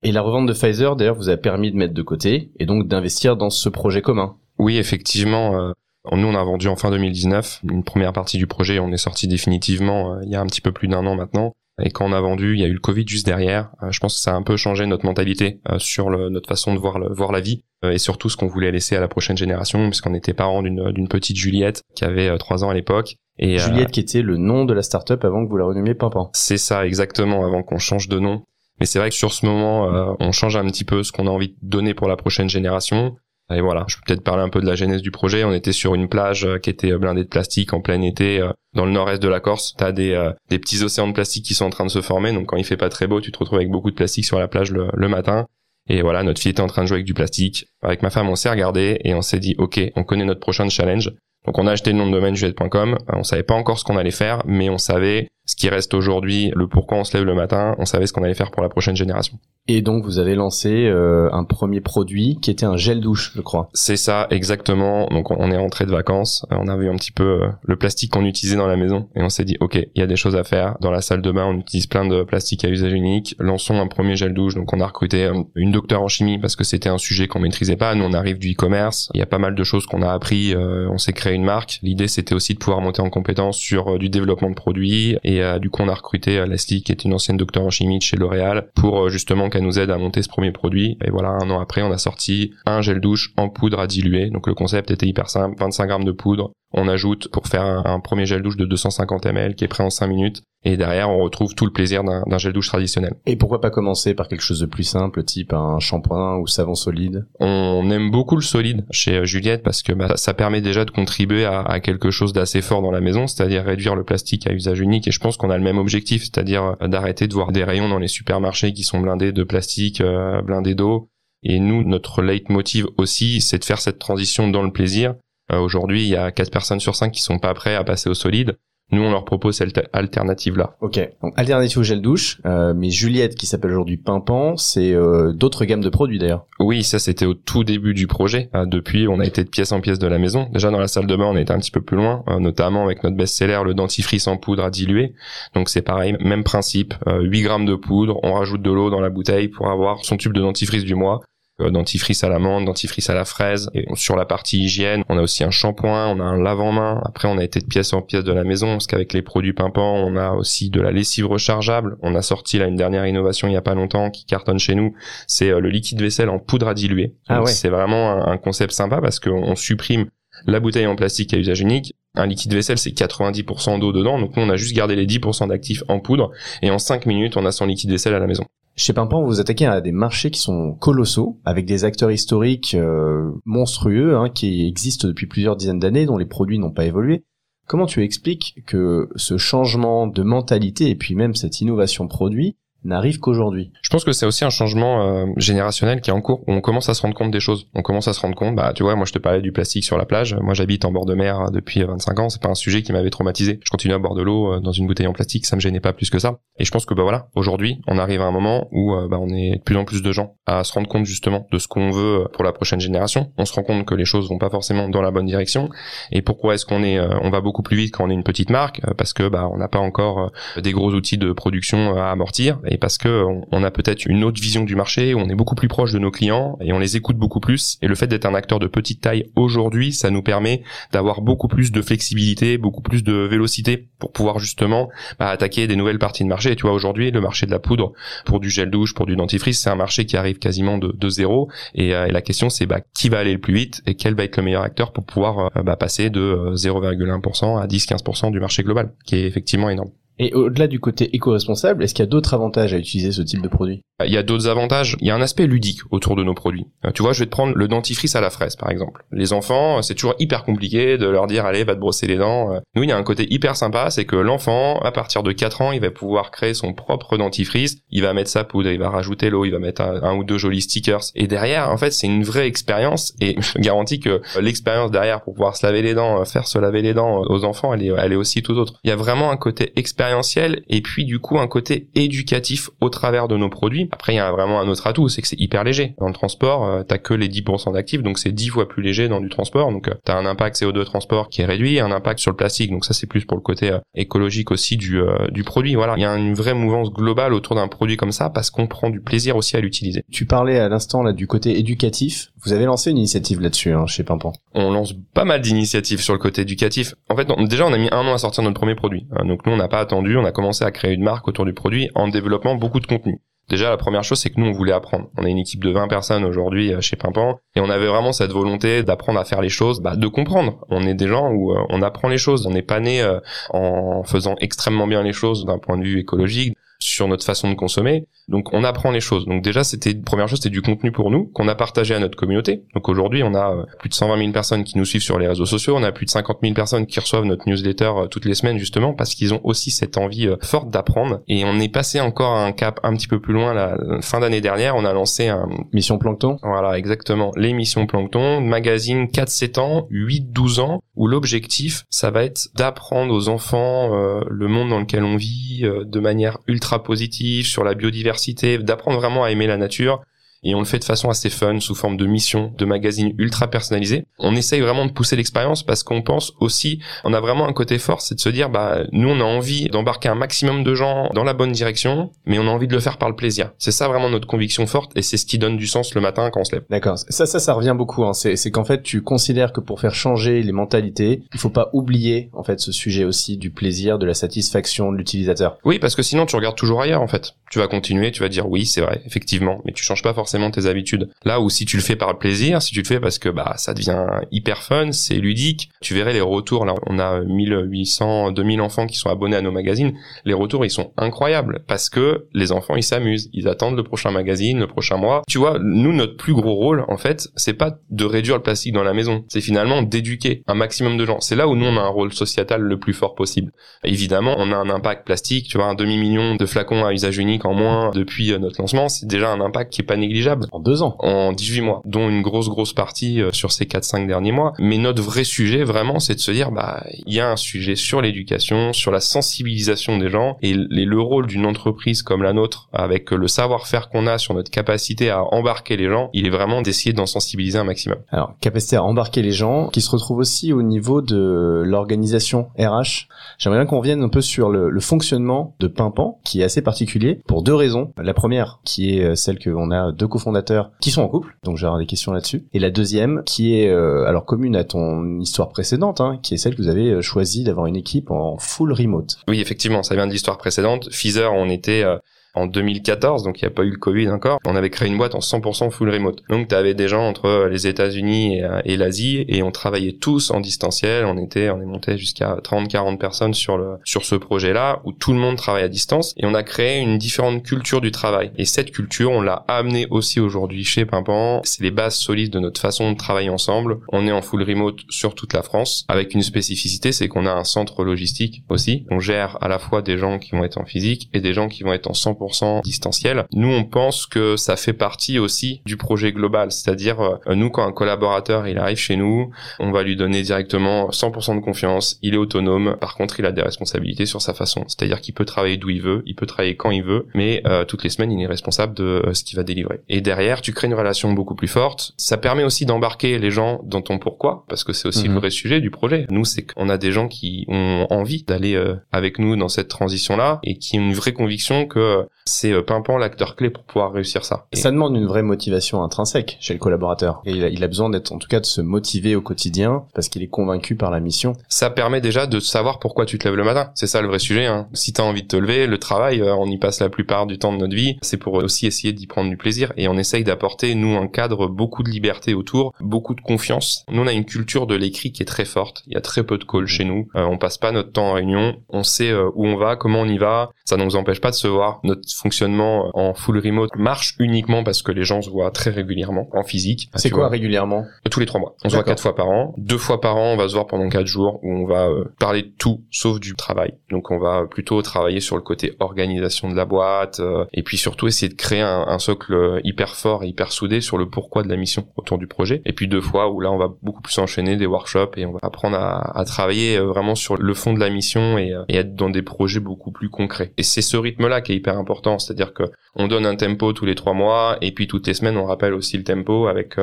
Et 0.01 0.11
la 0.11 0.23
revente 0.23 0.47
de 0.47 0.53
Pfizer, 0.53 0.95
d'ailleurs, 0.95 1.15
vous 1.15 1.29
a 1.29 1.37
permis 1.37 1.71
de 1.71 1.77
mettre 1.77 1.93
de 1.93 2.01
côté 2.01 2.51
et 2.59 2.65
donc 2.65 2.87
d'investir 2.87 3.37
dans 3.37 3.51
ce 3.51 3.69
projet 3.69 4.01
commun. 4.01 4.37
Oui, 4.57 4.77
effectivement. 4.77 5.73
nous, 6.11 6.27
on 6.27 6.33
a 6.33 6.43
vendu 6.43 6.67
en 6.69 6.75
fin 6.75 6.89
2019 6.89 7.59
une 7.69 7.83
première 7.83 8.13
partie 8.13 8.39
du 8.39 8.47
projet. 8.47 8.79
On 8.79 8.91
est 8.91 8.97
sorti 8.97 9.27
définitivement 9.27 10.19
il 10.21 10.29
y 10.29 10.35
a 10.35 10.41
un 10.41 10.47
petit 10.47 10.61
peu 10.61 10.71
plus 10.71 10.87
d'un 10.87 11.05
an 11.05 11.13
maintenant. 11.13 11.53
Et 11.83 11.89
quand 11.89 12.05
on 12.05 12.13
a 12.13 12.21
vendu, 12.21 12.53
il 12.53 12.59
y 12.59 12.63
a 12.63 12.67
eu 12.67 12.73
le 12.73 12.79
Covid 12.79 13.07
juste 13.07 13.25
derrière. 13.25 13.71
Euh, 13.81 13.91
je 13.91 13.99
pense 13.99 14.15
que 14.15 14.21
ça 14.21 14.31
a 14.31 14.35
un 14.35 14.43
peu 14.43 14.57
changé 14.57 14.85
notre 14.85 15.05
mentalité 15.05 15.61
euh, 15.69 15.79
sur 15.79 16.09
notre 16.09 16.47
façon 16.47 16.73
de 16.73 16.79
voir, 16.79 16.99
voir 17.13 17.31
la 17.31 17.39
vie 17.39 17.63
euh, 17.83 17.91
et 17.91 17.97
surtout 17.97 18.29
ce 18.29 18.37
qu'on 18.37 18.47
voulait 18.47 18.71
laisser 18.71 18.95
à 18.95 18.99
la 18.99 19.07
prochaine 19.07 19.37
génération, 19.37 19.89
puisqu'on 19.89 20.13
était 20.13 20.33
parents 20.33 20.61
d'une 20.61 21.07
petite 21.07 21.37
Juliette 21.37 21.83
qui 21.95 22.03
avait 22.03 22.37
trois 22.37 22.63
ans 22.63 22.69
à 22.69 22.73
l'époque. 22.73 23.15
Et 23.39 23.57
Juliette 23.57 23.91
qui 23.91 23.99
était 23.99 24.21
le 24.21 24.37
nom 24.37 24.65
de 24.65 24.73
la 24.73 24.83
startup 24.83 25.23
avant 25.23 25.43
que 25.43 25.49
vous 25.49 25.57
la 25.57 25.65
renommiez 25.65 25.95
Pimpan. 25.95 26.29
C'est 26.33 26.57
ça, 26.57 26.85
exactement, 26.85 27.45
avant 27.45 27.63
qu'on 27.63 27.79
change 27.79 28.07
de 28.07 28.19
nom. 28.19 28.43
Mais 28.79 28.85
c'est 28.85 28.99
vrai 28.99 29.09
que 29.09 29.15
sur 29.15 29.33
ce 29.33 29.45
moment, 29.45 30.15
on 30.19 30.31
change 30.31 30.57
un 30.57 30.65
petit 30.65 30.83
peu 30.83 31.03
ce 31.03 31.11
qu'on 31.11 31.27
a 31.27 31.29
envie 31.29 31.49
de 31.49 31.55
donner 31.61 31.93
pour 31.93 32.07
la 32.07 32.17
prochaine 32.17 32.49
génération. 32.49 33.15
Et 33.53 33.61
voilà, 33.61 33.85
je 33.87 33.95
peux 33.95 34.01
peut-être 34.05 34.23
parler 34.23 34.43
un 34.43 34.49
peu 34.49 34.61
de 34.61 34.65
la 34.65 34.75
genèse 34.75 35.01
du 35.01 35.11
projet. 35.11 35.43
On 35.43 35.53
était 35.53 35.71
sur 35.71 35.95
une 35.95 36.07
plage 36.07 36.45
euh, 36.45 36.57
qui 36.57 36.69
était 36.69 36.91
euh, 36.91 36.97
blindée 36.97 37.23
de 37.23 37.29
plastique 37.29 37.73
en 37.73 37.81
plein 37.81 38.01
été 38.01 38.39
euh, 38.39 38.51
dans 38.73 38.85
le 38.85 38.91
nord-est 38.91 39.21
de 39.21 39.27
la 39.27 39.39
Corse. 39.39 39.73
T'as 39.77 39.91
des 39.91 40.31
des 40.49 40.59
petits 40.59 40.83
océans 40.83 41.07
de 41.07 41.13
plastique 41.13 41.45
qui 41.45 41.53
sont 41.53 41.65
en 41.65 41.69
train 41.69 41.85
de 41.85 41.91
se 41.91 42.01
former. 42.01 42.31
Donc 42.33 42.47
quand 42.47 42.57
il 42.57 42.63
fait 42.63 42.77
pas 42.77 42.89
très 42.89 43.07
beau, 43.07 43.21
tu 43.21 43.31
te 43.31 43.37
retrouves 43.37 43.57
avec 43.57 43.69
beaucoup 43.69 43.91
de 43.91 43.95
plastique 43.95 44.25
sur 44.25 44.39
la 44.39 44.47
plage 44.47 44.71
le, 44.71 45.07
matin. 45.07 45.45
Et 45.89 46.01
voilà, 46.01 46.23
notre 46.23 46.39
fille 46.39 46.51
était 46.51 46.61
en 46.61 46.67
train 46.67 46.83
de 46.83 46.87
jouer 46.87 46.97
avec 46.97 47.05
du 47.05 47.13
plastique. 47.13 47.67
Avec 47.81 48.01
ma 48.01 48.09
femme, 48.09 48.29
on 48.29 48.35
s'est 48.35 48.49
regardé 48.49 48.99
et 49.03 49.13
on 49.13 49.21
s'est 49.21 49.39
dit, 49.39 49.55
ok, 49.57 49.81
on 49.95 50.03
connaît 50.03 50.25
notre 50.25 50.39
prochain 50.39 50.69
challenge. 50.69 51.11
Donc 51.45 51.57
on 51.57 51.67
a 51.67 51.71
acheté 51.71 51.91
le 51.91 51.97
nom 51.97 52.07
de 52.07 52.11
domaine 52.11 52.35
juliette.com. 52.35 52.97
On 53.11 53.23
savait 53.23 53.43
pas 53.43 53.55
encore 53.55 53.79
ce 53.79 53.83
qu'on 53.83 53.97
allait 53.97 54.11
faire, 54.11 54.43
mais 54.45 54.69
on 54.69 54.77
savait 54.77 55.27
ce 55.51 55.57
qui 55.57 55.67
reste 55.67 55.93
aujourd'hui, 55.93 56.49
le 56.55 56.65
pourquoi 56.65 56.99
on 56.99 57.03
se 57.03 57.17
lève 57.17 57.25
le 57.25 57.33
matin. 57.33 57.75
On 57.77 57.83
savait 57.83 58.07
ce 58.07 58.13
qu'on 58.13 58.23
allait 58.23 58.35
faire 58.35 58.51
pour 58.51 58.63
la 58.63 58.69
prochaine 58.69 58.95
génération. 58.95 59.37
Et 59.67 59.81
donc 59.81 60.03
vous 60.05 60.17
avez 60.17 60.33
lancé 60.33 60.87
euh, 60.87 61.29
un 61.31 61.43
premier 61.43 61.81
produit 61.81 62.39
qui 62.41 62.49
était 62.49 62.65
un 62.65 62.77
gel 62.77 62.99
douche, 62.99 63.31
je 63.35 63.41
crois. 63.41 63.69
C'est 63.73 63.95
ça, 63.95 64.27
exactement. 64.31 65.07
Donc 65.07 65.29
on 65.29 65.51
est 65.51 65.57
rentré 65.57 65.85
de 65.85 65.91
vacances, 65.91 66.45
euh, 66.51 66.57
on 66.59 66.67
a 66.67 66.75
vu 66.75 66.89
un 66.89 66.95
petit 66.95 67.11
peu 67.11 67.43
euh, 67.43 67.49
le 67.63 67.75
plastique 67.75 68.11
qu'on 68.11 68.25
utilisait 68.25 68.55
dans 68.55 68.67
la 68.67 68.75
maison 68.75 69.07
et 69.15 69.21
on 69.21 69.29
s'est 69.29 69.45
dit 69.45 69.57
ok, 69.59 69.75
il 69.75 69.99
y 69.99 70.01
a 70.01 70.07
des 70.07 70.15
choses 70.15 70.35
à 70.35 70.43
faire. 70.43 70.77
Dans 70.81 70.89
la 70.89 71.01
salle 71.01 71.21
de 71.21 71.31
bain, 71.31 71.45
on 71.45 71.59
utilise 71.59 71.85
plein 71.85 72.07
de 72.07 72.23
plastique 72.23 72.65
à 72.65 72.69
usage 72.69 72.93
unique. 72.93 73.35
Lançons 73.37 73.79
un 73.79 73.87
premier 73.87 74.15
gel 74.15 74.33
douche. 74.33 74.55
Donc 74.55 74.73
on 74.73 74.79
a 74.79 74.87
recruté 74.87 75.29
une 75.55 75.71
docteure 75.71 76.01
en 76.01 76.07
chimie 76.07 76.39
parce 76.39 76.55
que 76.55 76.63
c'était 76.63 76.89
un 76.89 76.97
sujet 76.97 77.27
qu'on 77.27 77.39
maîtrisait 77.39 77.77
pas. 77.77 77.93
Nous 77.93 78.03
on 78.03 78.13
arrive 78.13 78.39
du 78.39 78.53
e-commerce, 78.53 79.09
il 79.13 79.19
y 79.19 79.23
a 79.23 79.27
pas 79.27 79.37
mal 79.37 79.53
de 79.53 79.63
choses 79.63 79.85
qu'on 79.85 80.01
a 80.01 80.11
appris. 80.11 80.55
on 80.55 80.97
s'est 80.97 81.13
créé 81.13 81.33
une 81.33 81.45
marque. 81.45 81.79
L'idée 81.83 82.07
c'était 82.07 82.33
aussi 82.33 82.55
de 82.55 82.59
pouvoir 82.59 82.81
monter 82.81 83.01
en 83.01 83.09
compétence 83.09 83.57
sur 83.57 83.99
du 83.99 84.09
développement 84.09 84.49
de 84.49 84.55
produits 84.55 85.17
et 85.23 85.40
du 85.59 85.69
coup 85.69 85.81
on 85.81 85.87
a 85.87 85.93
recruté 85.93 86.45
Leslie 86.45 86.83
qui 86.83 86.91
est 86.91 87.03
une 87.03 87.13
ancienne 87.13 87.37
docteure 87.37 87.63
en 87.63 87.69
chimie 87.69 87.99
de 87.99 88.03
chez 88.03 88.17
L'Oréal 88.17 88.69
pour 88.75 89.09
justement 89.09 89.49
qu'elle 89.49 89.63
nous 89.63 89.79
aide 89.79 89.91
à 89.91 89.97
monter 89.97 90.21
ce 90.21 90.29
premier 90.29 90.51
produit. 90.51 90.97
Et 91.03 91.09
voilà, 91.09 91.29
un 91.29 91.49
an 91.49 91.59
après, 91.59 91.81
on 91.81 91.91
a 91.91 91.97
sorti 91.97 92.53
un 92.65 92.81
gel 92.81 92.99
douche 92.99 93.33
en 93.37 93.49
poudre 93.49 93.79
à 93.79 93.87
diluer. 93.87 94.29
Donc 94.29 94.47
le 94.47 94.53
concept 94.53 94.91
était 94.91 95.07
hyper 95.07 95.29
simple, 95.29 95.55
25 95.59 95.87
grammes 95.87 96.05
de 96.05 96.11
poudre. 96.11 96.51
On 96.73 96.87
ajoute 96.87 97.27
pour 97.31 97.47
faire 97.47 97.63
un, 97.63 97.99
premier 97.99 98.25
gel 98.25 98.41
douche 98.41 98.57
de 98.57 98.65
250 98.65 99.25
ml 99.25 99.55
qui 99.55 99.65
est 99.65 99.67
prêt 99.67 99.83
en 99.83 99.89
5 99.89 100.07
minutes. 100.07 100.41
Et 100.63 100.77
derrière, 100.77 101.09
on 101.09 101.23
retrouve 101.23 101.55
tout 101.55 101.65
le 101.65 101.71
plaisir 101.71 102.03
d'un 102.03 102.37
gel 102.37 102.53
douche 102.53 102.67
traditionnel. 102.67 103.15
Et 103.25 103.35
pourquoi 103.35 103.61
pas 103.61 103.71
commencer 103.71 104.13
par 104.13 104.27
quelque 104.27 104.43
chose 104.43 104.59
de 104.59 104.67
plus 104.67 104.83
simple, 104.83 105.23
type 105.23 105.53
un 105.53 105.79
shampoing 105.79 106.37
ou 106.37 106.45
savon 106.45 106.75
solide? 106.75 107.25
On 107.39 107.89
aime 107.89 108.11
beaucoup 108.11 108.35
le 108.35 108.43
solide 108.43 108.85
chez 108.91 109.17
euh, 109.17 109.25
Juliette 109.25 109.63
parce 109.63 109.81
que 109.81 109.91
bah, 109.91 110.17
ça 110.17 110.35
permet 110.35 110.61
déjà 110.61 110.85
de 110.85 110.91
contribuer 110.91 111.45
à, 111.45 111.61
à 111.61 111.79
quelque 111.79 112.11
chose 112.11 112.31
d'assez 112.31 112.61
fort 112.61 112.83
dans 112.83 112.91
la 112.91 113.01
maison, 113.01 113.25
c'est-à-dire 113.25 113.63
réduire 113.63 113.95
le 113.95 114.03
plastique 114.03 114.45
à 114.45 114.53
usage 114.53 114.79
unique. 114.79 115.07
Et 115.07 115.11
je 115.11 115.19
pense 115.19 115.35
qu'on 115.35 115.49
a 115.49 115.57
le 115.57 115.63
même 115.63 115.79
objectif, 115.79 116.21
c'est-à-dire 116.21 116.75
euh, 116.79 116.87
d'arrêter 116.87 117.27
de 117.27 117.33
voir 117.33 117.51
des 117.51 117.63
rayons 117.63 117.89
dans 117.89 117.99
les 117.99 118.07
supermarchés 118.07 118.71
qui 118.71 118.83
sont 118.83 118.99
blindés 118.99 119.31
de 119.31 119.43
plastique, 119.43 119.99
euh, 119.99 120.43
blindés 120.43 120.75
d'eau. 120.75 121.09
Et 121.41 121.59
nous, 121.59 121.83
notre 121.83 122.21
leitmotiv 122.21 122.85
aussi, 122.97 123.41
c'est 123.41 123.57
de 123.57 123.65
faire 123.65 123.79
cette 123.79 123.97
transition 123.97 124.47
dans 124.47 124.61
le 124.61 124.71
plaisir. 124.71 125.15
Aujourd'hui, 125.51 126.03
il 126.03 126.07
y 126.07 126.15
a 126.15 126.31
4 126.31 126.49
personnes 126.49 126.79
sur 126.79 126.95
5 126.95 127.11
qui 127.11 127.21
sont 127.21 127.39
pas 127.39 127.53
prêts 127.53 127.75
à 127.75 127.83
passer 127.83 128.09
au 128.09 128.13
solide. 128.13 128.57
Nous, 128.91 129.01
on 129.01 129.11
leur 129.11 129.23
propose 129.23 129.55
cette 129.55 129.89
alternative-là. 129.93 130.75
Ok, 130.81 130.99
donc 131.21 131.33
alternative 131.37 131.79
au 131.79 131.83
gel 131.83 132.01
douche, 132.01 132.41
euh, 132.45 132.73
mais 132.75 132.89
Juliette, 132.89 133.35
qui 133.35 133.45
s'appelle 133.45 133.71
aujourd'hui 133.71 133.97
Pimpan, 133.97 134.57
c'est 134.57 134.93
euh, 134.93 135.31
d'autres 135.31 135.63
gammes 135.63 135.81
de 135.81 135.89
produits 135.89 136.19
d'ailleurs. 136.19 136.45
Oui, 136.59 136.83
ça 136.83 136.99
c'était 136.99 137.25
au 137.25 137.33
tout 137.33 137.63
début 137.63 137.93
du 137.93 138.07
projet. 138.07 138.49
Euh, 138.53 138.65
depuis, 138.65 139.07
on 139.07 139.19
a 139.19 139.25
été 139.25 139.43
de 139.43 139.49
pièce 139.49 139.71
en 139.71 139.79
pièce 139.79 139.97
de 139.97 140.07
la 140.07 140.17
maison. 140.17 140.49
Déjà 140.51 140.71
dans 140.71 140.79
la 140.79 140.89
salle 140.89 141.07
de 141.07 141.15
bain, 141.15 141.25
on 141.25 141.37
était 141.37 141.53
un 141.53 141.59
petit 141.59 141.71
peu 141.71 141.81
plus 141.81 141.97
loin, 141.97 142.23
notamment 142.39 142.83
avec 142.83 143.03
notre 143.03 143.15
best-seller, 143.15 143.61
le 143.63 143.73
dentifrice 143.73 144.27
en 144.27 144.37
poudre 144.37 144.63
à 144.63 144.69
diluer. 144.69 145.13
Donc 145.55 145.69
c'est 145.69 145.81
pareil, 145.81 146.17
même 146.19 146.43
principe, 146.43 146.93
8 147.07 147.41
grammes 147.41 147.65
de 147.65 147.75
poudre, 147.75 148.19
on 148.23 148.33
rajoute 148.33 148.61
de 148.61 148.71
l'eau 148.71 148.89
dans 148.89 149.01
la 149.01 149.09
bouteille 149.09 149.47
pour 149.47 149.69
avoir 149.69 150.03
son 150.03 150.17
tube 150.17 150.33
de 150.33 150.41
dentifrice 150.41 150.83
du 150.83 150.95
mois. 150.95 151.21
Euh, 151.61 151.69
dentifrice 151.69 152.23
à 152.23 152.29
l'amande, 152.29 152.65
dentifrice 152.65 153.09
à 153.09 153.13
la 153.13 153.25
fraise. 153.25 153.69
Et 153.73 153.85
sur 153.95 154.15
la 154.15 154.25
partie 154.25 154.59
hygiène, 154.59 155.03
on 155.09 155.17
a 155.17 155.21
aussi 155.21 155.43
un 155.43 155.51
shampoing, 155.51 156.07
on 156.07 156.19
a 156.19 156.23
un 156.23 156.41
lave-en-main. 156.41 157.01
Après, 157.05 157.27
on 157.27 157.37
a 157.37 157.43
été 157.43 157.59
de 157.59 157.65
pièce 157.65 157.93
en 157.93 158.01
pièce 158.01 158.23
de 158.23 158.33
la 158.33 158.43
maison, 158.43 158.73
parce 158.73 158.87
qu'avec 158.87 159.13
les 159.13 159.21
produits 159.21 159.53
pimpants, 159.53 159.95
on 159.95 160.15
a 160.15 160.31
aussi 160.31 160.69
de 160.69 160.81
la 160.81 160.91
lessive 160.91 161.27
rechargeable. 161.27 161.97
On 162.01 162.15
a 162.15 162.21
sorti 162.21 162.57
là 162.57 162.65
une 162.65 162.75
dernière 162.75 163.05
innovation 163.05 163.47
il 163.47 163.53
y 163.53 163.57
a 163.57 163.61
pas 163.61 163.75
longtemps 163.75 164.09
qui 164.09 164.25
cartonne 164.25 164.59
chez 164.59 164.75
nous. 164.75 164.93
C'est 165.27 165.49
euh, 165.49 165.59
le 165.59 165.69
liquide 165.69 166.01
vaisselle 166.01 166.29
en 166.29 166.39
poudre 166.39 166.67
à 166.67 166.73
diluer. 166.73 167.15
Ah 167.27 167.41
ouais. 167.41 167.51
C'est 167.51 167.69
vraiment 167.69 168.27
un, 168.27 168.37
concept 168.37 168.73
sympa 168.73 169.01
parce 169.01 169.19
qu'on 169.19 169.55
supprime 169.55 170.07
la 170.47 170.59
bouteille 170.59 170.87
en 170.87 170.95
plastique 170.95 171.33
à 171.33 171.37
usage 171.37 171.59
unique 171.59 171.93
Un 172.15 172.25
liquide 172.25 172.53
vaisselle, 172.53 172.77
c'est 172.77 172.91
90% 172.91 173.79
d'eau 173.79 173.91
dedans, 173.91 174.19
donc 174.19 174.35
nous 174.35 174.43
on 174.43 174.49
a 174.49 174.55
juste 174.55 174.75
gardé 174.75 174.95
les 174.95 175.05
10% 175.05 175.49
d'actifs 175.49 175.83
en 175.87 175.99
poudre, 175.99 176.31
et 176.63 176.71
en 176.71 176.79
5 176.79 177.05
minutes, 177.05 177.37
on 177.37 177.45
a 177.45 177.51
son 177.51 177.67
liquide 177.67 177.91
vaisselle 177.91 178.15
à 178.15 178.19
la 178.19 178.25
maison. 178.25 178.45
Chez 178.81 178.93
Pimpan, 178.93 179.21
vous 179.21 179.27
vous 179.27 179.39
attaquez 179.39 179.67
à 179.67 179.79
des 179.79 179.91
marchés 179.91 180.31
qui 180.31 180.39
sont 180.39 180.73
colossaux, 180.73 181.39
avec 181.45 181.67
des 181.67 181.85
acteurs 181.85 182.09
historiques 182.09 182.73
euh, 182.73 183.29
monstrueux, 183.45 184.15
hein, 184.15 184.31
qui 184.31 184.65
existent 184.65 185.07
depuis 185.07 185.27
plusieurs 185.27 185.55
dizaines 185.55 185.77
d'années, 185.77 186.07
dont 186.07 186.17
les 186.17 186.25
produits 186.25 186.57
n'ont 186.57 186.71
pas 186.71 186.85
évolué. 186.85 187.23
Comment 187.67 187.85
tu 187.85 188.03
expliques 188.03 188.55
que 188.65 189.07
ce 189.15 189.37
changement 189.37 190.07
de 190.07 190.23
mentalité 190.23 190.89
et 190.89 190.95
puis 190.95 191.13
même 191.13 191.35
cette 191.35 191.61
innovation 191.61 192.07
produit 192.07 192.57
n'arrive 192.83 193.19
qu'aujourd'hui. 193.19 193.71
Je 193.81 193.89
pense 193.89 194.03
que 194.03 194.11
c'est 194.11 194.25
aussi 194.25 194.45
un 194.45 194.49
changement 194.49 195.01
euh, 195.01 195.25
générationnel 195.37 196.01
qui 196.01 196.09
est 196.09 196.13
en 196.13 196.21
cours 196.21 196.41
on 196.47 196.61
commence 196.61 196.89
à 196.89 196.93
se 196.93 197.01
rendre 197.01 197.15
compte 197.15 197.31
des 197.31 197.39
choses. 197.39 197.67
On 197.73 197.81
commence 197.81 198.07
à 198.07 198.13
se 198.13 198.19
rendre 198.19 198.35
compte, 198.35 198.55
bah 198.55 198.73
tu 198.75 198.83
vois, 198.83 198.95
moi 198.95 199.05
je 199.05 199.13
te 199.13 199.19
parlais 199.19 199.41
du 199.41 199.51
plastique 199.51 199.83
sur 199.83 199.97
la 199.97 200.05
plage. 200.05 200.35
Moi 200.41 200.53
j'habite 200.53 200.85
en 200.85 200.91
bord 200.91 201.05
de 201.05 201.13
mer 201.13 201.51
depuis 201.51 201.83
25 201.83 202.19
ans. 202.19 202.29
C'est 202.29 202.41
pas 202.41 202.49
un 202.49 202.55
sujet 202.55 202.81
qui 202.81 202.91
m'avait 202.91 203.09
traumatisé. 203.09 203.59
Je 203.63 203.69
continue 203.69 203.93
à 203.93 203.99
boire 203.99 204.15
de 204.15 204.21
l'eau 204.21 204.53
euh, 204.53 204.59
dans 204.59 204.71
une 204.71 204.87
bouteille 204.87 205.07
en 205.07 205.13
plastique, 205.13 205.45
ça 205.45 205.55
me 205.55 205.61
gênait 205.61 205.79
pas 205.79 205.93
plus 205.93 206.09
que 206.09 206.19
ça. 206.19 206.39
Et 206.57 206.65
je 206.65 206.71
pense 206.71 206.85
que 206.85 206.93
bah 206.93 207.03
voilà, 207.03 207.27
aujourd'hui 207.35 207.81
on 207.87 207.97
arrive 207.97 208.21
à 208.21 208.25
un 208.25 208.31
moment 208.31 208.67
où 208.71 208.93
euh, 208.93 209.07
bah, 209.07 209.17
on 209.19 209.29
est 209.29 209.57
de 209.57 209.61
plus 209.61 209.77
en 209.77 209.85
plus 209.85 210.01
de 210.01 210.11
gens 210.11 210.35
à 210.45 210.63
se 210.63 210.73
rendre 210.73 210.87
compte 210.87 211.05
justement 211.05 211.47
de 211.51 211.57
ce 211.57 211.67
qu'on 211.67 211.91
veut 211.91 212.27
pour 212.33 212.43
la 212.43 212.51
prochaine 212.51 212.79
génération. 212.79 213.31
On 213.37 213.45
se 213.45 213.53
rend 213.53 213.63
compte 213.63 213.85
que 213.85 213.95
les 213.95 214.05
choses 214.05 214.29
vont 214.29 214.37
pas 214.37 214.49
forcément 214.49 214.89
dans 214.89 215.01
la 215.01 215.11
bonne 215.11 215.25
direction. 215.25 215.69
Et 216.11 216.21
pourquoi 216.21 216.55
est-ce 216.55 216.65
qu'on 216.65 216.83
est, 216.83 216.99
on 216.99 217.29
va 217.29 217.41
beaucoup 217.41 217.63
plus 217.63 217.77
vite 217.77 217.93
quand 217.93 218.05
on 218.05 218.09
est 218.09 218.13
une 218.13 218.23
petite 218.23 218.49
marque? 218.49 218.81
Parce 218.97 219.13
que 219.13 219.27
bah 219.27 219.49
on 219.51 219.57
n'a 219.57 219.67
pas 219.67 219.79
encore 219.79 220.31
des 220.61 220.71
gros 220.71 220.91
outils 220.93 221.17
de 221.17 221.31
production 221.31 221.95
à 221.95 222.11
amortir 222.11 222.59
et 222.71 222.77
parce 222.77 222.97
que 222.97 223.25
on, 223.51 223.63
a 223.63 223.69
peut-être 223.69 224.05
une 224.05 224.23
autre 224.23 224.41
vision 224.41 224.63
du 224.63 224.77
marché, 224.77 225.13
on 225.13 225.27
est 225.27 225.35
beaucoup 225.35 225.55
plus 225.55 225.67
proche 225.67 225.91
de 225.91 225.99
nos 225.99 226.09
clients 226.09 226.57
et 226.61 226.71
on 226.71 226.79
les 226.79 226.95
écoute 226.95 227.17
beaucoup 227.17 227.41
plus. 227.41 227.77
Et 227.81 227.87
le 227.87 227.95
fait 227.95 228.07
d'être 228.07 228.25
un 228.25 228.33
acteur 228.33 228.59
de 228.59 228.67
petite 228.67 229.01
taille 229.01 229.25
aujourd'hui, 229.35 229.91
ça 229.91 230.09
nous 230.09 230.21
permet 230.21 230.63
d'avoir 230.93 231.19
beaucoup 231.19 231.49
plus 231.49 231.73
de 231.73 231.81
flexibilité, 231.81 232.57
beaucoup 232.57 232.81
plus 232.81 233.03
de 233.03 233.11
vélocité 233.11 233.89
pour 233.99 234.13
pouvoir 234.13 234.39
justement 234.39 234.87
bah, 235.19 235.27
attaquer 235.27 235.67
des 235.67 235.75
nouvelles 235.75 235.99
parties 235.99 236.23
de 236.23 236.29
marché. 236.29 236.53
Et 236.53 236.55
tu 236.55 236.61
vois, 236.61 236.71
aujourd'hui, 236.71 237.11
le 237.11 237.19
marché 237.19 237.45
de 237.45 237.51
la 237.51 237.59
poudre 237.59 237.91
pour 238.25 238.39
du 238.39 238.49
gel 238.49 238.69
douche, 238.69 238.93
pour 238.93 239.05
du 239.05 239.17
dentifrice, 239.17 239.59
c'est 239.59 239.69
un 239.69 239.75
marché 239.75 240.05
qui 240.05 240.15
arrive 240.15 240.39
quasiment 240.39 240.77
de, 240.77 241.09
zéro. 241.09 241.49
Et, 241.75 241.93
euh, 241.93 242.07
la 242.07 242.21
question, 242.21 242.49
c'est 242.49 242.65
bah, 242.65 242.79
qui 242.97 243.09
va 243.09 243.19
aller 243.19 243.33
le 243.33 243.41
plus 243.41 243.53
vite 243.53 243.81
et 243.85 243.95
quel 243.95 244.15
va 244.15 244.23
être 244.23 244.37
le 244.37 244.43
meilleur 244.43 244.63
acteur 244.63 244.93
pour 244.93 245.05
pouvoir 245.05 245.49
euh, 245.57 245.63
bah, 245.63 245.75
passer 245.75 246.09
de 246.09 246.53
0,1% 246.53 247.57
euh, 247.57 247.61
à 247.61 247.67
10-15% 247.67 248.31
du 248.31 248.39
marché 248.39 248.63
global, 248.63 248.93
qui 249.05 249.15
est 249.15 249.27
effectivement 249.27 249.69
énorme. 249.69 249.91
Et 250.19 250.33
au-delà 250.33 250.67
du 250.67 250.79
côté 250.79 251.15
éco-responsable, 251.15 251.83
est-ce 251.83 251.93
qu'il 251.93 252.03
y 252.03 252.07
a 252.07 252.09
d'autres 252.09 252.33
avantages 252.33 252.73
à 252.73 252.77
utiliser 252.77 253.11
ce 253.11 253.21
type 253.21 253.41
de 253.41 253.47
produit? 253.47 253.81
Il 254.05 254.11
y 254.11 254.17
a 254.17 254.23
d'autres 254.23 254.47
avantages. 254.47 254.97
Il 254.99 255.07
y 255.07 255.11
a 255.11 255.15
un 255.15 255.21
aspect 255.21 255.47
ludique 255.47 255.79
autour 255.91 256.15
de 256.15 256.23
nos 256.23 256.33
produits. 256.33 256.65
Euh, 256.85 256.91
tu 256.91 257.01
vois, 257.01 257.13
je 257.13 257.19
vais 257.19 257.25
te 257.25 257.31
prendre 257.31 257.53
le 257.55 257.67
dentifrice 257.67 258.15
à 258.15 258.21
la 258.21 258.29
fraise, 258.29 258.55
par 258.55 258.69
exemple. 258.69 259.05
Les 259.11 259.33
enfants, 259.33 259.81
c'est 259.81 259.95
toujours 259.95 260.15
hyper 260.19 260.43
compliqué 260.43 260.97
de 260.97 261.07
leur 261.07 261.27
dire, 261.27 261.45
allez, 261.45 261.63
va 261.63 261.75
te 261.75 261.79
brosser 261.79 262.07
les 262.07 262.17
dents. 262.17 262.53
Euh, 262.53 262.59
nous, 262.75 262.83
il 262.83 262.89
y 262.89 262.91
a 262.91 262.97
un 262.97 263.03
côté 263.03 263.31
hyper 263.31 263.55
sympa, 263.55 263.89
c'est 263.89 264.05
que 264.05 264.15
l'enfant, 264.15 264.79
à 264.79 264.91
partir 264.91 265.23
de 265.23 265.31
4 265.31 265.61
ans, 265.61 265.71
il 265.71 265.81
va 265.81 265.91
pouvoir 265.91 266.31
créer 266.31 266.53
son 266.53 266.73
propre 266.73 267.17
dentifrice. 267.17 267.77
Il 267.89 268.01
va 268.01 268.13
mettre 268.13 268.29
sa 268.29 268.43
poudre, 268.43 268.69
il 268.69 268.79
va 268.79 268.89
rajouter 268.89 269.29
l'eau, 269.29 269.45
il 269.45 269.51
va 269.51 269.59
mettre 269.59 269.81
un, 269.81 270.15
ou 270.15 270.23
deux 270.23 270.37
jolis 270.37 270.61
stickers. 270.61 271.03
Et 271.15 271.27
derrière, 271.27 271.69
en 271.69 271.77
fait, 271.77 271.91
c'est 271.91 272.07
une 272.07 272.23
vraie 272.23 272.47
expérience. 272.47 273.13
Et 273.21 273.35
je 273.39 273.59
garantis 273.59 273.99
que 273.99 274.21
l'expérience 274.39 274.91
derrière 274.91 275.21
pour 275.21 275.33
pouvoir 275.33 275.55
se 275.55 275.65
laver 275.65 275.81
les 275.81 275.93
dents, 275.93 276.23
faire 276.25 276.47
se 276.47 276.59
laver 276.59 276.81
les 276.81 276.93
dents 276.93 277.21
aux 277.27 277.43
enfants, 277.43 277.73
elle 277.73 277.83
est, 277.83 277.91
elle 277.97 278.13
est 278.13 278.17
aussi 278.17 278.41
tout 278.41 278.53
autre. 278.53 278.79
Il 278.83 278.89
y 278.89 278.93
a 278.93 278.95
vraiment 278.95 279.31
un 279.31 279.37
côté 279.37 279.71
expérientiel 280.01 280.63
et 280.67 280.81
puis 280.81 281.05
du 281.05 281.19
coup 281.19 281.37
un 281.37 281.47
côté 281.47 281.89
éducatif 281.93 282.71
au 282.81 282.89
travers 282.89 283.27
de 283.27 283.37
nos 283.37 283.49
produits. 283.49 283.87
Après 283.91 284.13
il 284.13 284.15
y 284.15 284.19
a 284.19 284.31
vraiment 284.31 284.59
un 284.59 284.67
autre 284.67 284.87
atout, 284.87 285.09
c'est 285.09 285.21
que 285.21 285.27
c'est 285.27 285.39
hyper 285.39 285.63
léger. 285.63 285.93
Dans 285.99 286.07
le 286.07 286.13
transport, 286.13 286.65
euh, 286.65 286.83
t'as 286.83 286.97
que 286.97 287.13
les 287.13 287.29
10% 287.29 287.73
d'actifs, 287.73 288.01
donc 288.01 288.17
c'est 288.17 288.31
10 288.31 288.49
fois 288.49 288.67
plus 288.67 288.81
léger 288.81 289.07
dans 289.07 289.19
du 289.19 289.29
transport. 289.29 289.71
Donc 289.71 289.89
euh, 289.89 289.93
t'as 290.03 290.17
un 290.17 290.25
impact 290.25 290.59
CO2 290.59 290.83
transport 290.85 291.29
qui 291.29 291.43
est 291.43 291.45
réduit, 291.45 291.79
un 291.79 291.91
impact 291.91 292.19
sur 292.19 292.31
le 292.31 292.37
plastique, 292.37 292.71
donc 292.71 292.83
ça 292.83 292.95
c'est 292.95 293.05
plus 293.05 293.25
pour 293.25 293.37
le 293.37 293.43
côté 293.43 293.71
euh, 293.71 293.79
écologique 293.93 294.49
aussi 294.49 294.75
du, 294.75 294.99
du 295.29 295.43
produit. 295.43 295.75
Voilà, 295.75 295.93
il 295.97 296.01
y 296.01 296.05
a 296.05 296.15
une 296.15 296.33
vraie 296.33 296.55
mouvance 296.55 296.91
globale 296.91 297.33
autour 297.33 297.55
d'un 297.55 297.67
produit 297.67 297.97
comme 297.97 298.11
ça 298.11 298.31
parce 298.31 298.49
qu'on 298.49 298.65
prend 298.65 298.89
du 298.89 299.01
plaisir 299.01 299.35
aussi 299.35 299.55
à 299.55 299.59
l'utiliser. 299.59 300.03
Tu 300.11 300.25
parlais 300.25 300.57
à 300.57 300.67
l'instant 300.67 301.03
là 301.03 301.13
du 301.13 301.27
côté 301.27 301.59
éducatif. 301.59 302.31
Vous 302.43 302.53
avez 302.53 302.65
lancé 302.65 302.89
une 302.89 302.97
initiative 302.97 303.39
là-dessus 303.39 303.71
hein, 303.71 303.85
chez 303.85 304.03
Pimpan. 304.03 304.33
On 304.55 304.71
lance 304.71 304.93
pas 305.13 305.25
mal 305.25 305.41
d'initiatives 305.41 306.01
sur 306.01 306.13
le 306.13 306.19
côté 306.19 306.41
éducatif. 306.41 306.95
En 307.07 307.15
fait, 307.15 307.27
déjà 307.47 307.67
on 307.67 307.73
a 307.73 307.77
mis 307.77 307.89
un 307.91 308.07
an 308.07 308.13
à 308.13 308.17
sortir 308.17 308.43
notre 308.43 308.55
premier 308.55 308.73
produit. 308.73 309.05
donc 309.25 309.45
nous 309.45 309.53
on 309.53 309.57
n'a 309.57 309.67
pas 309.67 309.81
on 309.93 310.25
a 310.25 310.31
commencé 310.31 310.63
à 310.63 310.71
créer 310.71 310.93
une 310.93 311.03
marque 311.03 311.27
autour 311.27 311.45
du 311.45 311.53
produit 311.53 311.89
en 311.95 312.07
développant 312.07 312.55
beaucoup 312.55 312.79
de 312.79 312.87
contenu. 312.87 313.19
Déjà, 313.49 313.69
la 313.69 313.75
première 313.75 314.03
chose, 314.03 314.19
c'est 314.19 314.29
que 314.29 314.39
nous, 314.39 314.45
on 314.47 314.53
voulait 314.53 314.71
apprendre. 314.71 315.09
On 315.17 315.25
est 315.25 315.29
une 315.29 315.37
équipe 315.37 315.61
de 315.61 315.71
20 315.71 315.89
personnes 315.89 316.23
aujourd'hui 316.23 316.73
euh, 316.73 316.79
chez 316.79 316.95
Pimpan, 316.95 317.37
et 317.55 317.59
on 317.59 317.69
avait 317.69 317.87
vraiment 317.87 318.13
cette 318.13 318.31
volonté 318.31 318.81
d'apprendre 318.81 319.19
à 319.19 319.25
faire 319.25 319.41
les 319.41 319.49
choses, 319.49 319.81
bah, 319.81 319.97
de 319.97 320.07
comprendre. 320.07 320.65
On 320.69 320.87
est 320.87 320.93
des 320.93 321.07
gens 321.07 321.29
où 321.31 321.51
euh, 321.51 321.61
on 321.69 321.81
apprend 321.81 322.07
les 322.07 322.17
choses. 322.17 322.47
On 322.47 322.51
n'est 322.51 322.61
pas 322.61 322.79
né 322.79 323.01
euh, 323.01 323.19
en 323.49 324.03
faisant 324.03 324.35
extrêmement 324.39 324.87
bien 324.87 325.03
les 325.03 325.11
choses 325.11 325.45
d'un 325.45 325.57
point 325.57 325.77
de 325.77 325.83
vue 325.83 325.99
écologique 325.99 326.55
sur 326.79 327.09
notre 327.09 327.25
façon 327.25 327.49
de 327.49 327.55
consommer. 327.55 328.07
Donc 328.31 328.53
on 328.53 328.63
apprend 328.63 328.91
les 328.91 329.01
choses. 329.01 329.25
Donc 329.25 329.43
déjà 329.43 329.63
c'était 329.63 329.93
première 329.93 330.27
chose 330.27 330.39
c'était 330.39 330.49
du 330.49 330.61
contenu 330.61 330.91
pour 330.91 331.11
nous 331.11 331.25
qu'on 331.25 331.47
a 331.49 331.55
partagé 331.55 331.93
à 331.93 331.99
notre 331.99 332.17
communauté. 332.17 332.63
Donc 332.73 332.87
aujourd'hui 332.87 333.23
on 333.23 333.35
a 333.35 333.51
euh, 333.51 333.63
plus 333.77 333.89
de 333.89 333.93
120 333.93 334.17
000 334.17 334.31
personnes 334.31 334.63
qui 334.63 334.77
nous 334.77 334.85
suivent 334.85 335.01
sur 335.01 335.19
les 335.19 335.27
réseaux 335.27 335.45
sociaux, 335.45 335.75
on 335.77 335.83
a 335.83 335.91
plus 335.91 336.05
de 336.05 336.11
50 336.11 336.39
000 336.41 336.53
personnes 336.53 336.85
qui 336.85 336.99
reçoivent 336.99 337.25
notre 337.25 337.47
newsletter 337.47 337.91
euh, 337.95 338.07
toutes 338.07 338.25
les 338.25 338.33
semaines 338.33 338.57
justement 338.57 338.93
parce 338.93 339.13
qu'ils 339.13 339.33
ont 339.33 339.41
aussi 339.43 339.69
cette 339.69 339.97
envie 339.97 340.27
euh, 340.27 340.37
forte 340.41 340.69
d'apprendre. 340.69 341.21
Et 341.27 341.43
on 341.43 341.59
est 341.59 341.71
passé 341.71 341.99
encore 341.99 342.33
à 342.33 342.45
un 342.45 342.53
cap 342.53 342.79
un 342.83 342.95
petit 342.95 343.07
peu 343.07 343.19
plus 343.19 343.33
loin 343.33 343.53
la 343.53 343.77
fin 344.01 344.21
d'année 344.21 344.41
dernière. 344.41 344.77
On 344.77 344.85
a 344.85 344.93
lancé 344.93 345.27
un 345.27 345.49
mission 345.73 345.97
plancton. 345.97 346.37
Voilà 346.41 346.77
exactement 346.77 347.31
l'émission 347.35 347.85
plancton, 347.85 348.39
magazine 348.39 349.05
4-7 349.05 349.59
ans, 349.59 349.87
8-12 349.91 350.61
ans 350.61 350.81
où 350.95 351.07
l'objectif 351.07 351.83
ça 351.89 352.11
va 352.11 352.23
être 352.23 352.49
d'apprendre 352.55 353.13
aux 353.13 353.27
enfants 353.27 353.89
le 354.29 354.47
monde 354.47 354.69
dans 354.69 354.79
lequel 354.79 355.03
on 355.03 355.15
vit 355.15 355.63
de 355.63 355.99
manière 355.99 356.37
ultra 356.47 356.83
positive 356.83 357.45
sur 357.45 357.63
la 357.63 357.73
biodiversité, 357.73 358.20
d'apprendre 358.63 358.97
vraiment 358.97 359.23
à 359.23 359.31
aimer 359.31 359.47
la 359.47 359.57
nature 359.57 360.01
et 360.43 360.55
on 360.55 360.59
le 360.59 360.65
fait 360.65 360.79
de 360.79 360.83
façon 360.83 361.09
assez 361.09 361.29
fun, 361.29 361.59
sous 361.59 361.75
forme 361.75 361.97
de 361.97 362.05
mission, 362.05 362.53
de 362.57 362.65
magazine 362.65 363.13
ultra 363.17 363.47
personnalisé. 363.47 364.05
On 364.17 364.35
essaye 364.35 364.61
vraiment 364.61 364.85
de 364.85 364.91
pousser 364.91 365.15
l'expérience 365.15 365.63
parce 365.63 365.83
qu'on 365.83 366.01
pense 366.01 366.33
aussi, 366.39 366.79
on 367.03 367.13
a 367.13 367.19
vraiment 367.19 367.47
un 367.47 367.53
côté 367.53 367.77
fort, 367.77 368.01
c'est 368.01 368.15
de 368.15 368.19
se 368.19 368.29
dire, 368.29 368.49
bah, 368.49 368.79
nous, 368.91 369.09
on 369.09 369.19
a 369.19 369.23
envie 369.23 369.69
d'embarquer 369.69 370.09
un 370.09 370.15
maximum 370.15 370.63
de 370.63 370.73
gens 370.73 371.09
dans 371.13 371.23
la 371.23 371.33
bonne 371.33 371.51
direction, 371.51 372.11
mais 372.25 372.39
on 372.39 372.47
a 372.47 372.51
envie 372.51 372.67
de 372.67 372.73
le 372.73 372.79
faire 372.79 372.97
par 372.97 373.09
le 373.09 373.15
plaisir. 373.15 373.51
C'est 373.59 373.71
ça 373.71 373.87
vraiment 373.87 374.09
notre 374.09 374.27
conviction 374.27 374.65
forte 374.65 374.91
et 374.95 375.01
c'est 375.01 375.17
ce 375.17 375.25
qui 375.25 375.37
donne 375.37 375.57
du 375.57 375.67
sens 375.67 375.93
le 375.93 376.01
matin 376.01 376.29
quand 376.31 376.41
on 376.41 376.43
se 376.43 376.55
lève. 376.55 376.63
D'accord. 376.69 376.97
Ça, 376.97 377.25
ça, 377.25 377.39
ça 377.39 377.53
revient 377.53 377.75
beaucoup. 377.77 378.03
Hein. 378.03 378.13
C'est, 378.13 378.51
qu'en 378.51 378.65
fait, 378.65 378.81
tu 378.81 379.01
considères 379.01 379.53
que 379.53 379.61
pour 379.61 379.79
faire 379.79 379.93
changer 379.93 380.41
les 380.41 380.51
mentalités, 380.51 381.23
il 381.33 381.39
faut 381.39 381.49
pas 381.49 381.69
oublier, 381.73 382.29
en 382.33 382.43
fait, 382.43 382.59
ce 382.59 382.71
sujet 382.71 383.03
aussi 383.03 383.37
du 383.37 383.51
plaisir, 383.51 383.99
de 383.99 384.05
la 384.05 384.13
satisfaction 384.13 384.91
de 384.91 384.97
l'utilisateur. 384.97 385.57
Oui, 385.63 385.77
parce 385.79 385.95
que 385.95 386.01
sinon, 386.01 386.25
tu 386.25 386.35
regardes 386.35 386.57
toujours 386.57 386.81
ailleurs, 386.81 387.01
en 387.01 387.07
fait. 387.07 387.35
Tu 387.51 387.59
vas 387.59 387.67
continuer, 387.67 388.11
tu 388.11 388.21
vas 388.21 388.29
dire 388.29 388.49
oui, 388.49 388.65
c'est 388.65 388.81
vrai, 388.81 389.01
effectivement, 389.05 389.61
mais 389.65 389.73
tu 389.73 389.83
changes 389.83 390.01
pas 390.01 390.13
forcément 390.13 390.30
tes 390.51 390.65
habitudes. 390.65 391.09
Là 391.25 391.41
où 391.41 391.49
si 391.49 391.65
tu 391.65 391.77
le 391.77 391.83
fais 391.83 391.95
par 391.95 392.17
plaisir, 392.17 392.61
si 392.61 392.71
tu 392.71 392.81
le 392.81 392.85
fais 392.85 392.99
parce 392.99 393.19
que 393.19 393.29
bah 393.29 393.53
ça 393.57 393.73
devient 393.73 394.05
hyper 394.31 394.63
fun, 394.63 394.91
c'est 394.91 395.15
ludique, 395.15 395.69
tu 395.81 395.93
verrais 395.93 396.13
les 396.13 396.21
retours. 396.21 396.65
Là, 396.65 396.75
on 396.87 396.99
a 396.99 397.21
1800, 397.21 398.31
2000 398.31 398.61
enfants 398.61 398.87
qui 398.87 398.97
sont 398.97 399.09
abonnés 399.09 399.35
à 399.35 399.41
nos 399.41 399.51
magazines. 399.51 399.93
Les 400.25 400.33
retours, 400.33 400.65
ils 400.65 400.71
sont 400.71 400.91
incroyables 400.97 401.63
parce 401.67 401.89
que 401.89 402.27
les 402.33 402.51
enfants, 402.51 402.75
ils 402.75 402.83
s'amusent, 402.83 403.29
ils 403.33 403.47
attendent 403.47 403.75
le 403.75 403.83
prochain 403.83 404.11
magazine, 404.11 404.59
le 404.59 404.67
prochain 404.67 404.97
mois. 404.97 405.21
Tu 405.27 405.37
vois, 405.37 405.59
nous, 405.61 405.93
notre 405.93 406.17
plus 406.17 406.33
gros 406.33 406.55
rôle, 406.55 406.85
en 406.87 406.97
fait, 406.97 407.27
c'est 407.35 407.53
pas 407.53 407.77
de 407.89 408.05
réduire 408.05 408.35
le 408.35 408.43
plastique 408.43 408.73
dans 408.73 408.83
la 408.83 408.93
maison, 408.93 409.25
c'est 409.27 409.41
finalement 409.41 409.81
d'éduquer 409.81 410.43
un 410.47 410.55
maximum 410.55 410.97
de 410.97 411.05
gens. 411.05 411.19
C'est 411.19 411.35
là 411.35 411.47
où 411.47 411.55
nous, 411.55 411.65
on 411.65 411.77
a 411.77 411.81
un 411.81 411.87
rôle 411.87 412.13
sociétal 412.13 412.61
le 412.61 412.79
plus 412.79 412.93
fort 412.93 413.15
possible. 413.15 413.51
Évidemment, 413.83 414.35
on 414.37 414.51
a 414.51 414.55
un 414.55 414.69
impact 414.69 415.05
plastique, 415.05 415.47
tu 415.47 415.57
vois, 415.57 415.67
un 415.67 415.75
demi-million 415.75 416.35
de 416.35 416.45
flacons 416.45 416.85
à 416.85 416.93
usage 416.93 417.17
unique 417.17 417.45
en 417.45 417.53
moins 417.53 417.91
depuis 417.91 418.31
notre 418.39 418.61
lancement, 418.61 418.89
c'est 418.89 419.05
déjà 419.05 419.29
un 419.31 419.41
impact 419.41 419.73
qui 419.73 419.81
est 419.81 419.85
pas 419.85 419.97
négligeable 419.97 420.20
en 420.51 420.59
deux 420.59 420.83
ans. 420.83 420.95
En 420.99 421.33
18 421.33 421.61
mois, 421.61 421.81
dont 421.85 422.09
une 422.09 422.21
grosse 422.21 422.49
grosse 422.49 422.73
partie 422.73 423.21
euh, 423.21 423.31
sur 423.31 423.51
ces 423.51 423.65
4-5 423.65 424.07
derniers 424.07 424.31
mois. 424.31 424.53
Mais 424.59 424.77
notre 424.77 425.01
vrai 425.01 425.23
sujet 425.23 425.63
vraiment, 425.63 425.99
c'est 425.99 426.15
de 426.15 426.19
se 426.19 426.31
dire, 426.31 426.51
bah, 426.51 426.83
il 427.05 427.13
y 427.13 427.19
a 427.19 427.29
un 427.29 427.35
sujet 427.35 427.75
sur 427.75 428.01
l'éducation, 428.01 428.73
sur 428.73 428.91
la 428.91 428.99
sensibilisation 428.99 429.97
des 429.97 430.09
gens 430.09 430.37
et, 430.41 430.53
le 430.53 430.99
rôle 430.99 431.27
d'une 431.27 431.45
entreprise 431.45 432.01
comme 432.01 432.23
la 432.23 432.33
nôtre, 432.33 432.67
avec 432.73 433.11
le 433.11 433.27
savoir-faire 433.27 433.89
qu'on 433.89 434.07
a 434.07 434.17
sur 434.17 434.33
notre 434.33 434.51
capacité 434.51 435.09
à 435.09 435.23
embarquer 435.23 435.77
les 435.77 435.87
gens, 435.87 436.09
il 436.13 436.25
est 436.25 436.29
vraiment 436.29 436.61
d'essayer 436.61 436.91
d'en 436.91 437.05
sensibiliser 437.05 437.59
un 437.59 437.63
maximum. 437.63 437.99
Alors, 438.09 438.33
capacité 438.41 438.75
à 438.75 438.83
embarquer 438.83 439.21
les 439.21 439.31
gens, 439.31 439.67
qui 439.67 439.81
se 439.81 439.89
retrouve 439.89 440.17
aussi 440.17 440.53
au 440.53 440.63
niveau 440.63 441.01
de 441.01 441.63
l'organisation 441.65 442.49
RH. 442.57 443.07
J'aimerais 443.37 443.59
bien 443.59 443.65
qu'on 443.65 443.79
revienne 443.79 444.03
un 444.03 444.09
peu 444.09 444.21
sur 444.21 444.49
le, 444.49 444.69
le 444.69 444.79
fonctionnement 444.79 445.55
de 445.59 445.67
Pimpan, 445.67 446.19
qui 446.23 446.41
est 446.41 446.43
assez 446.43 446.61
particulier, 446.61 447.21
pour 447.27 447.43
deux 447.43 447.55
raisons. 447.55 447.93
La 447.97 448.13
première, 448.13 448.59
qui 448.65 448.97
est 448.97 449.03
euh, 449.03 449.15
celle 449.15 449.39
qu'on 449.39 449.71
a 449.71 449.91
deux 449.91 450.07
cofondateurs 450.11 450.71
qui 450.79 450.91
sont 450.91 451.01
en 451.01 451.07
couple, 451.07 451.35
donc 451.43 451.57
j'aurai 451.57 451.79
des 451.79 451.87
questions 451.87 452.11
là-dessus. 452.11 452.45
Et 452.53 452.59
la 452.59 452.69
deuxième, 452.69 453.23
qui 453.25 453.55
est 453.55 453.69
euh, 453.69 454.05
alors 454.05 454.25
commune 454.25 454.55
à 454.55 454.63
ton 454.63 455.19
histoire 455.19 455.49
précédente, 455.49 455.99
hein, 456.01 456.19
qui 456.21 456.35
est 456.35 456.37
celle 456.37 456.55
que 456.55 456.61
vous 456.61 456.67
avez 456.67 456.91
euh, 456.91 457.01
choisi 457.01 457.43
d'avoir 457.43 457.65
une 457.65 457.75
équipe 457.75 458.11
en 458.11 458.37
full 458.37 458.71
remote. 458.73 459.17
Oui, 459.27 459.41
effectivement, 459.41 459.81
ça 459.81 459.95
vient 459.95 460.05
de 460.05 460.11
l'histoire 460.11 460.37
précédente. 460.37 460.89
Feezer, 460.91 461.33
on 461.33 461.49
était 461.49 461.83
euh, 461.83 461.97
en 462.33 462.47
2014, 462.47 463.23
donc 463.23 463.41
il 463.41 463.45
n'y 463.45 463.51
a 463.51 463.53
pas 463.53 463.63
eu 463.63 463.71
le 463.71 463.77
Covid 463.77 464.09
encore, 464.09 464.39
on 464.45 464.55
avait 464.55 464.69
créé 464.69 464.87
une 464.87 464.97
boîte 464.97 465.15
en 465.15 465.19
100% 465.19 465.71
full 465.71 465.89
remote. 465.89 466.23
Donc 466.29 466.47
tu 466.47 466.55
avais 466.55 466.73
des 466.73 466.87
gens 466.87 467.07
entre 467.07 467.47
les 467.49 467.67
États-Unis 467.67 468.37
et, 468.37 468.47
et 468.65 468.77
l'Asie 468.77 469.25
et 469.27 469.43
on 469.43 469.51
travaillait 469.51 469.93
tous 469.93 470.31
en 470.31 470.39
distanciel. 470.39 471.05
On 471.05 471.17
était, 471.17 471.49
on 471.49 471.61
est 471.61 471.65
monté 471.65 471.97
jusqu'à 471.97 472.35
30-40 472.35 472.97
personnes 472.97 473.33
sur 473.33 473.57
le 473.57 473.77
sur 473.83 474.05
ce 474.05 474.15
projet-là 474.15 474.81
où 474.85 474.91
tout 474.91 475.13
le 475.13 475.19
monde 475.19 475.35
travaille 475.35 475.63
à 475.63 475.67
distance 475.67 476.13
et 476.17 476.25
on 476.25 476.33
a 476.33 476.43
créé 476.43 476.79
une 476.79 476.97
différente 476.97 477.43
culture 477.43 477.81
du 477.81 477.91
travail. 477.91 478.31
Et 478.37 478.45
cette 478.45 478.71
culture, 478.71 479.11
on 479.11 479.21
l'a 479.21 479.43
amenée 479.47 479.87
aussi 479.89 480.19
aujourd'hui 480.19 480.63
chez 480.63 480.85
Pimpan. 480.85 481.41
C'est 481.43 481.63
les 481.63 481.71
bases 481.71 481.95
solides 481.95 482.31
de 482.31 482.39
notre 482.39 482.61
façon 482.61 482.91
de 482.91 482.97
travailler 482.97 483.29
ensemble. 483.29 483.79
On 483.89 484.07
est 484.07 484.11
en 484.11 484.21
full 484.21 484.43
remote 484.43 484.79
sur 484.89 485.15
toute 485.15 485.33
la 485.33 485.41
France 485.41 485.85
avec 485.87 486.13
une 486.13 486.23
spécificité, 486.23 486.91
c'est 486.91 487.07
qu'on 487.07 487.25
a 487.25 487.33
un 487.33 487.43
centre 487.43 487.83
logistique 487.83 488.43
aussi. 488.49 488.85
On 488.89 488.99
gère 488.99 489.37
à 489.41 489.47
la 489.47 489.59
fois 489.59 489.81
des 489.81 489.97
gens 489.97 490.19
qui 490.19 490.31
vont 490.31 490.43
être 490.43 490.57
en 490.57 490.65
physique 490.65 491.09
et 491.13 491.21
des 491.21 491.33
gens 491.33 491.47
qui 491.47 491.63
vont 491.63 491.73
être 491.73 491.89
en 491.89 491.93
100% 491.93 492.20
distanciel. 492.63 493.25
Nous, 493.33 493.47
on 493.47 493.63
pense 493.63 494.05
que 494.05 494.35
ça 494.35 494.55
fait 494.55 494.73
partie 494.73 495.19
aussi 495.19 495.61
du 495.65 495.77
projet 495.77 496.11
global, 496.11 496.51
c'est-à-dire 496.51 497.01
euh, 497.01 497.35
nous 497.35 497.49
quand 497.49 497.65
un 497.65 497.71
collaborateur 497.71 498.47
il 498.47 498.57
arrive 498.57 498.77
chez 498.77 498.95
nous, 498.95 499.31
on 499.59 499.71
va 499.71 499.83
lui 499.83 499.95
donner 499.95 500.21
directement 500.21 500.89
100% 500.89 501.35
de 501.35 501.41
confiance, 501.41 501.97
il 502.01 502.13
est 502.13 502.17
autonome. 502.17 502.77
Par 502.79 502.95
contre, 502.95 503.19
il 503.19 503.25
a 503.25 503.31
des 503.31 503.41
responsabilités 503.41 504.05
sur 504.05 504.21
sa 504.21 504.33
façon, 504.33 504.63
c'est-à-dire 504.67 505.01
qu'il 505.01 505.13
peut 505.13 505.25
travailler 505.25 505.57
d'où 505.57 505.69
il 505.69 505.81
veut, 505.81 506.03
il 506.05 506.15
peut 506.15 506.25
travailler 506.25 506.55
quand 506.55 506.71
il 506.71 506.83
veut, 506.83 507.07
mais 507.13 507.41
euh, 507.45 507.65
toutes 507.65 507.83
les 507.83 507.89
semaines, 507.89 508.11
il 508.11 508.21
est 508.21 508.27
responsable 508.27 508.73
de 508.73 509.01
euh, 509.05 509.13
ce 509.13 509.23
qu'il 509.23 509.37
va 509.37 509.43
délivrer. 509.43 509.81
Et 509.89 510.01
derrière, 510.01 510.41
tu 510.41 510.53
crées 510.53 510.67
une 510.67 510.73
relation 510.73 511.11
beaucoup 511.13 511.35
plus 511.35 511.47
forte. 511.47 511.93
Ça 511.97 512.17
permet 512.17 512.43
aussi 512.43 512.65
d'embarquer 512.65 513.17
les 513.19 513.31
gens 513.31 513.61
dans 513.63 513.81
ton 513.81 513.99
pourquoi, 513.99 514.45
parce 514.47 514.63
que 514.63 514.73
c'est 514.73 514.87
aussi 514.87 515.03
le 515.03 515.13
mhm. 515.13 515.19
vrai 515.19 515.29
sujet 515.29 515.61
du 515.61 515.71
projet. 515.71 516.05
Nous, 516.09 516.25
c'est 516.25 516.43
qu'on 516.43 516.69
a 516.69 516.77
des 516.77 516.91
gens 516.91 517.07
qui 517.07 517.45
ont 517.47 517.87
envie 517.89 518.23
d'aller 518.23 518.61
avec 518.91 519.19
nous 519.19 519.35
dans 519.35 519.49
cette 519.49 519.67
transition-là 519.67 520.39
et 520.43 520.57
qui 520.57 520.79
ont 520.79 520.83
une 520.83 520.93
vraie 520.93 521.13
conviction 521.13 521.65
que 521.65 522.07
c'est 522.25 522.61
Pimpant 522.63 522.97
l'acteur 522.97 523.35
clé 523.35 523.49
pour 523.49 523.63
pouvoir 523.63 523.91
réussir 523.91 524.23
ça. 524.23 524.45
Et 524.51 524.55
ça 524.55 524.71
demande 524.71 524.95
une 524.95 525.07
vraie 525.07 525.23
motivation 525.23 525.83
intrinsèque 525.83 526.37
chez 526.39 526.53
le 526.53 526.59
collaborateur. 526.59 527.21
Et 527.25 527.31
il 527.31 527.63
a, 527.63 527.67
besoin 527.67 527.89
d'être, 527.89 528.11
en 528.11 528.17
tout 528.17 528.27
cas, 528.27 528.39
de 528.39 528.45
se 528.45 528.61
motiver 528.61 529.15
au 529.15 529.21
quotidien 529.21 529.85
parce 529.93 530.09
qu'il 530.09 530.21
est 530.21 530.27
convaincu 530.27 530.75
par 530.75 530.91
la 530.91 530.99
mission. 530.99 531.33
Ça 531.49 531.69
permet 531.69 532.01
déjà 532.01 532.27
de 532.27 532.39
savoir 532.39 532.79
pourquoi 532.79 533.05
tu 533.05 533.17
te 533.17 533.27
lèves 533.27 533.35
le 533.35 533.43
matin. 533.43 533.71
C'est 533.75 533.87
ça 533.87 534.01
le 534.01 534.07
vrai 534.07 534.19
sujet. 534.19 534.45
Hein. 534.45 534.67
Si 534.73 534.93
t'as 534.93 535.03
envie 535.03 535.23
de 535.23 535.27
te 535.27 535.35
lever, 535.35 535.67
le 535.67 535.77
travail, 535.77 536.21
euh, 536.21 536.35
on 536.35 536.45
y 536.45 536.57
passe 536.57 536.81
la 536.81 536.89
plupart 536.89 537.25
du 537.25 537.37
temps 537.37 537.53
de 537.53 537.57
notre 537.57 537.75
vie. 537.75 537.97
C'est 538.01 538.17
pour 538.17 538.33
aussi 538.35 538.67
essayer 538.67 538.93
d'y 538.93 539.07
prendre 539.07 539.29
du 539.29 539.37
plaisir. 539.37 539.73
Et 539.77 539.87
on 539.87 539.97
essaye 539.97 540.23
d'apporter, 540.23 540.75
nous, 540.75 540.97
un 540.97 541.07
cadre, 541.07 541.47
beaucoup 541.47 541.83
de 541.83 541.89
liberté 541.89 542.33
autour, 542.33 542.73
beaucoup 542.79 543.15
de 543.15 543.21
confiance. 543.21 543.83
Nous, 543.89 544.01
on 544.01 544.07
a 544.07 544.13
une 544.13 544.25
culture 544.25 544.67
de 544.67 544.75
l'écrit 544.75 545.11
qui 545.11 545.23
est 545.23 545.25
très 545.25 545.45
forte. 545.45 545.83
Il 545.87 545.93
y 545.93 545.97
a 545.97 546.01
très 546.01 546.23
peu 546.23 546.37
de 546.37 546.43
calls 546.43 546.67
chez 546.67 546.85
nous. 546.85 547.07
Euh, 547.15 547.23
on 547.23 547.37
passe 547.37 547.57
pas 547.57 547.71
notre 547.71 547.91
temps 547.91 548.09
en 548.09 548.13
réunion. 548.13 548.55
On 548.69 548.83
sait 548.83 549.11
euh, 549.11 549.29
où 549.35 549.47
on 549.47 549.57
va, 549.57 549.75
comment 549.75 550.01
on 550.01 550.07
y 550.07 550.17
va. 550.17 550.51
Ça 550.65 550.77
ne 550.77 550.83
nous 550.83 550.95
empêche 550.95 551.21
pas 551.21 551.31
de 551.31 551.35
se 551.35 551.47
voir. 551.47 551.79
Notre 551.83 552.00
fonctionnement 552.15 552.91
en 552.93 553.13
full 553.13 553.39
remote 553.39 553.75
marche 553.75 554.15
uniquement 554.19 554.63
parce 554.63 554.81
que 554.81 554.91
les 554.91 555.03
gens 555.03 555.21
se 555.21 555.29
voient 555.29 555.51
très 555.51 555.69
régulièrement 555.69 556.29
en 556.33 556.43
physique. 556.43 556.89
C'est 556.95 557.09
quoi 557.09 557.29
régulièrement? 557.29 557.85
Tous 558.09 558.19
les 558.19 558.25
trois 558.25 558.39
mois. 558.39 558.55
On 558.63 558.69
se 558.69 558.75
voit 558.75 558.83
quatre 558.83 559.01
fois 559.01 559.15
par 559.15 559.29
an. 559.29 559.53
Deux 559.57 559.77
fois 559.77 560.01
par 560.01 560.17
an, 560.17 560.33
on 560.33 560.37
va 560.37 560.47
se 560.47 560.53
voir 560.53 560.67
pendant 560.67 560.87
quatre 560.89 561.07
jours 561.07 561.39
où 561.43 561.51
on 561.51 561.65
va 561.65 561.87
euh, 561.87 562.05
parler 562.19 562.43
de 562.43 562.51
tout 562.57 562.83
sauf 562.91 563.19
du 563.19 563.35
travail. 563.35 563.73
Donc 563.89 564.11
on 564.11 564.19
va 564.19 564.45
plutôt 564.49 564.81
travailler 564.81 565.19
sur 565.19 565.35
le 565.35 565.41
côté 565.41 565.73
organisation 565.79 566.49
de 566.49 566.55
la 566.55 566.65
boîte 566.65 567.19
euh, 567.19 567.45
et 567.53 567.63
puis 567.63 567.77
surtout 567.77 568.07
essayer 568.07 568.29
de 568.29 568.37
créer 568.37 568.61
un, 568.61 568.99
socle 568.99 569.59
hyper 569.63 569.95
fort 569.95 570.23
et 570.23 570.27
hyper 570.27 570.51
soudé 570.51 570.79
sur 570.79 570.97
le 570.97 571.09
pourquoi 571.09 571.41
de 571.41 571.49
la 571.49 571.55
mission 571.55 571.87
autour 571.95 572.19
du 572.19 572.27
projet. 572.27 572.61
Et 572.65 572.73
puis 572.73 572.87
deux 572.87 573.01
fois 573.01 573.31
où 573.31 573.39
là 573.39 573.51
on 573.51 573.57
va 573.57 573.69
beaucoup 573.81 574.01
plus 574.01 574.17
enchaîner 574.19 574.57
des 574.57 574.67
workshops 574.67 575.17
et 575.17 575.25
on 575.25 575.31
va 575.31 575.39
apprendre 575.41 575.77
à, 575.77 576.23
travailler 576.25 576.77
euh, 576.77 576.83
vraiment 576.83 577.15
sur 577.15 577.35
le 577.35 577.53
fond 577.53 577.73
de 577.73 577.79
la 577.79 577.89
mission 577.89 578.37
et, 578.37 578.53
et 578.69 578.77
être 578.77 578.95
dans 578.95 579.09
des 579.09 579.23
projets 579.23 579.59
beaucoup 579.59 579.91
plus 579.91 580.09
concrets. 580.09 580.53
Et 580.57 580.63
c'est 580.63 580.81
ce 580.81 580.97
rythme-là 580.97 581.41
qui 581.41 581.53
est 581.53 581.55
hyper 581.55 581.77
important, 581.77 581.90
c'est-à-dire 582.17 582.53
que 582.53 582.63
on 582.95 583.07
donne 583.07 583.25
un 583.25 583.35
tempo 583.35 583.73
tous 583.73 583.85
les 583.85 583.95
trois 583.95 584.13
mois 584.13 584.57
et 584.61 584.71
puis 584.71 584.87
toutes 584.87 585.07
les 585.07 585.13
semaines 585.13 585.37
on 585.37 585.45
rappelle 585.45 585.73
aussi 585.73 585.97
le 585.97 586.03
tempo 586.03 586.47
avec 586.47 586.75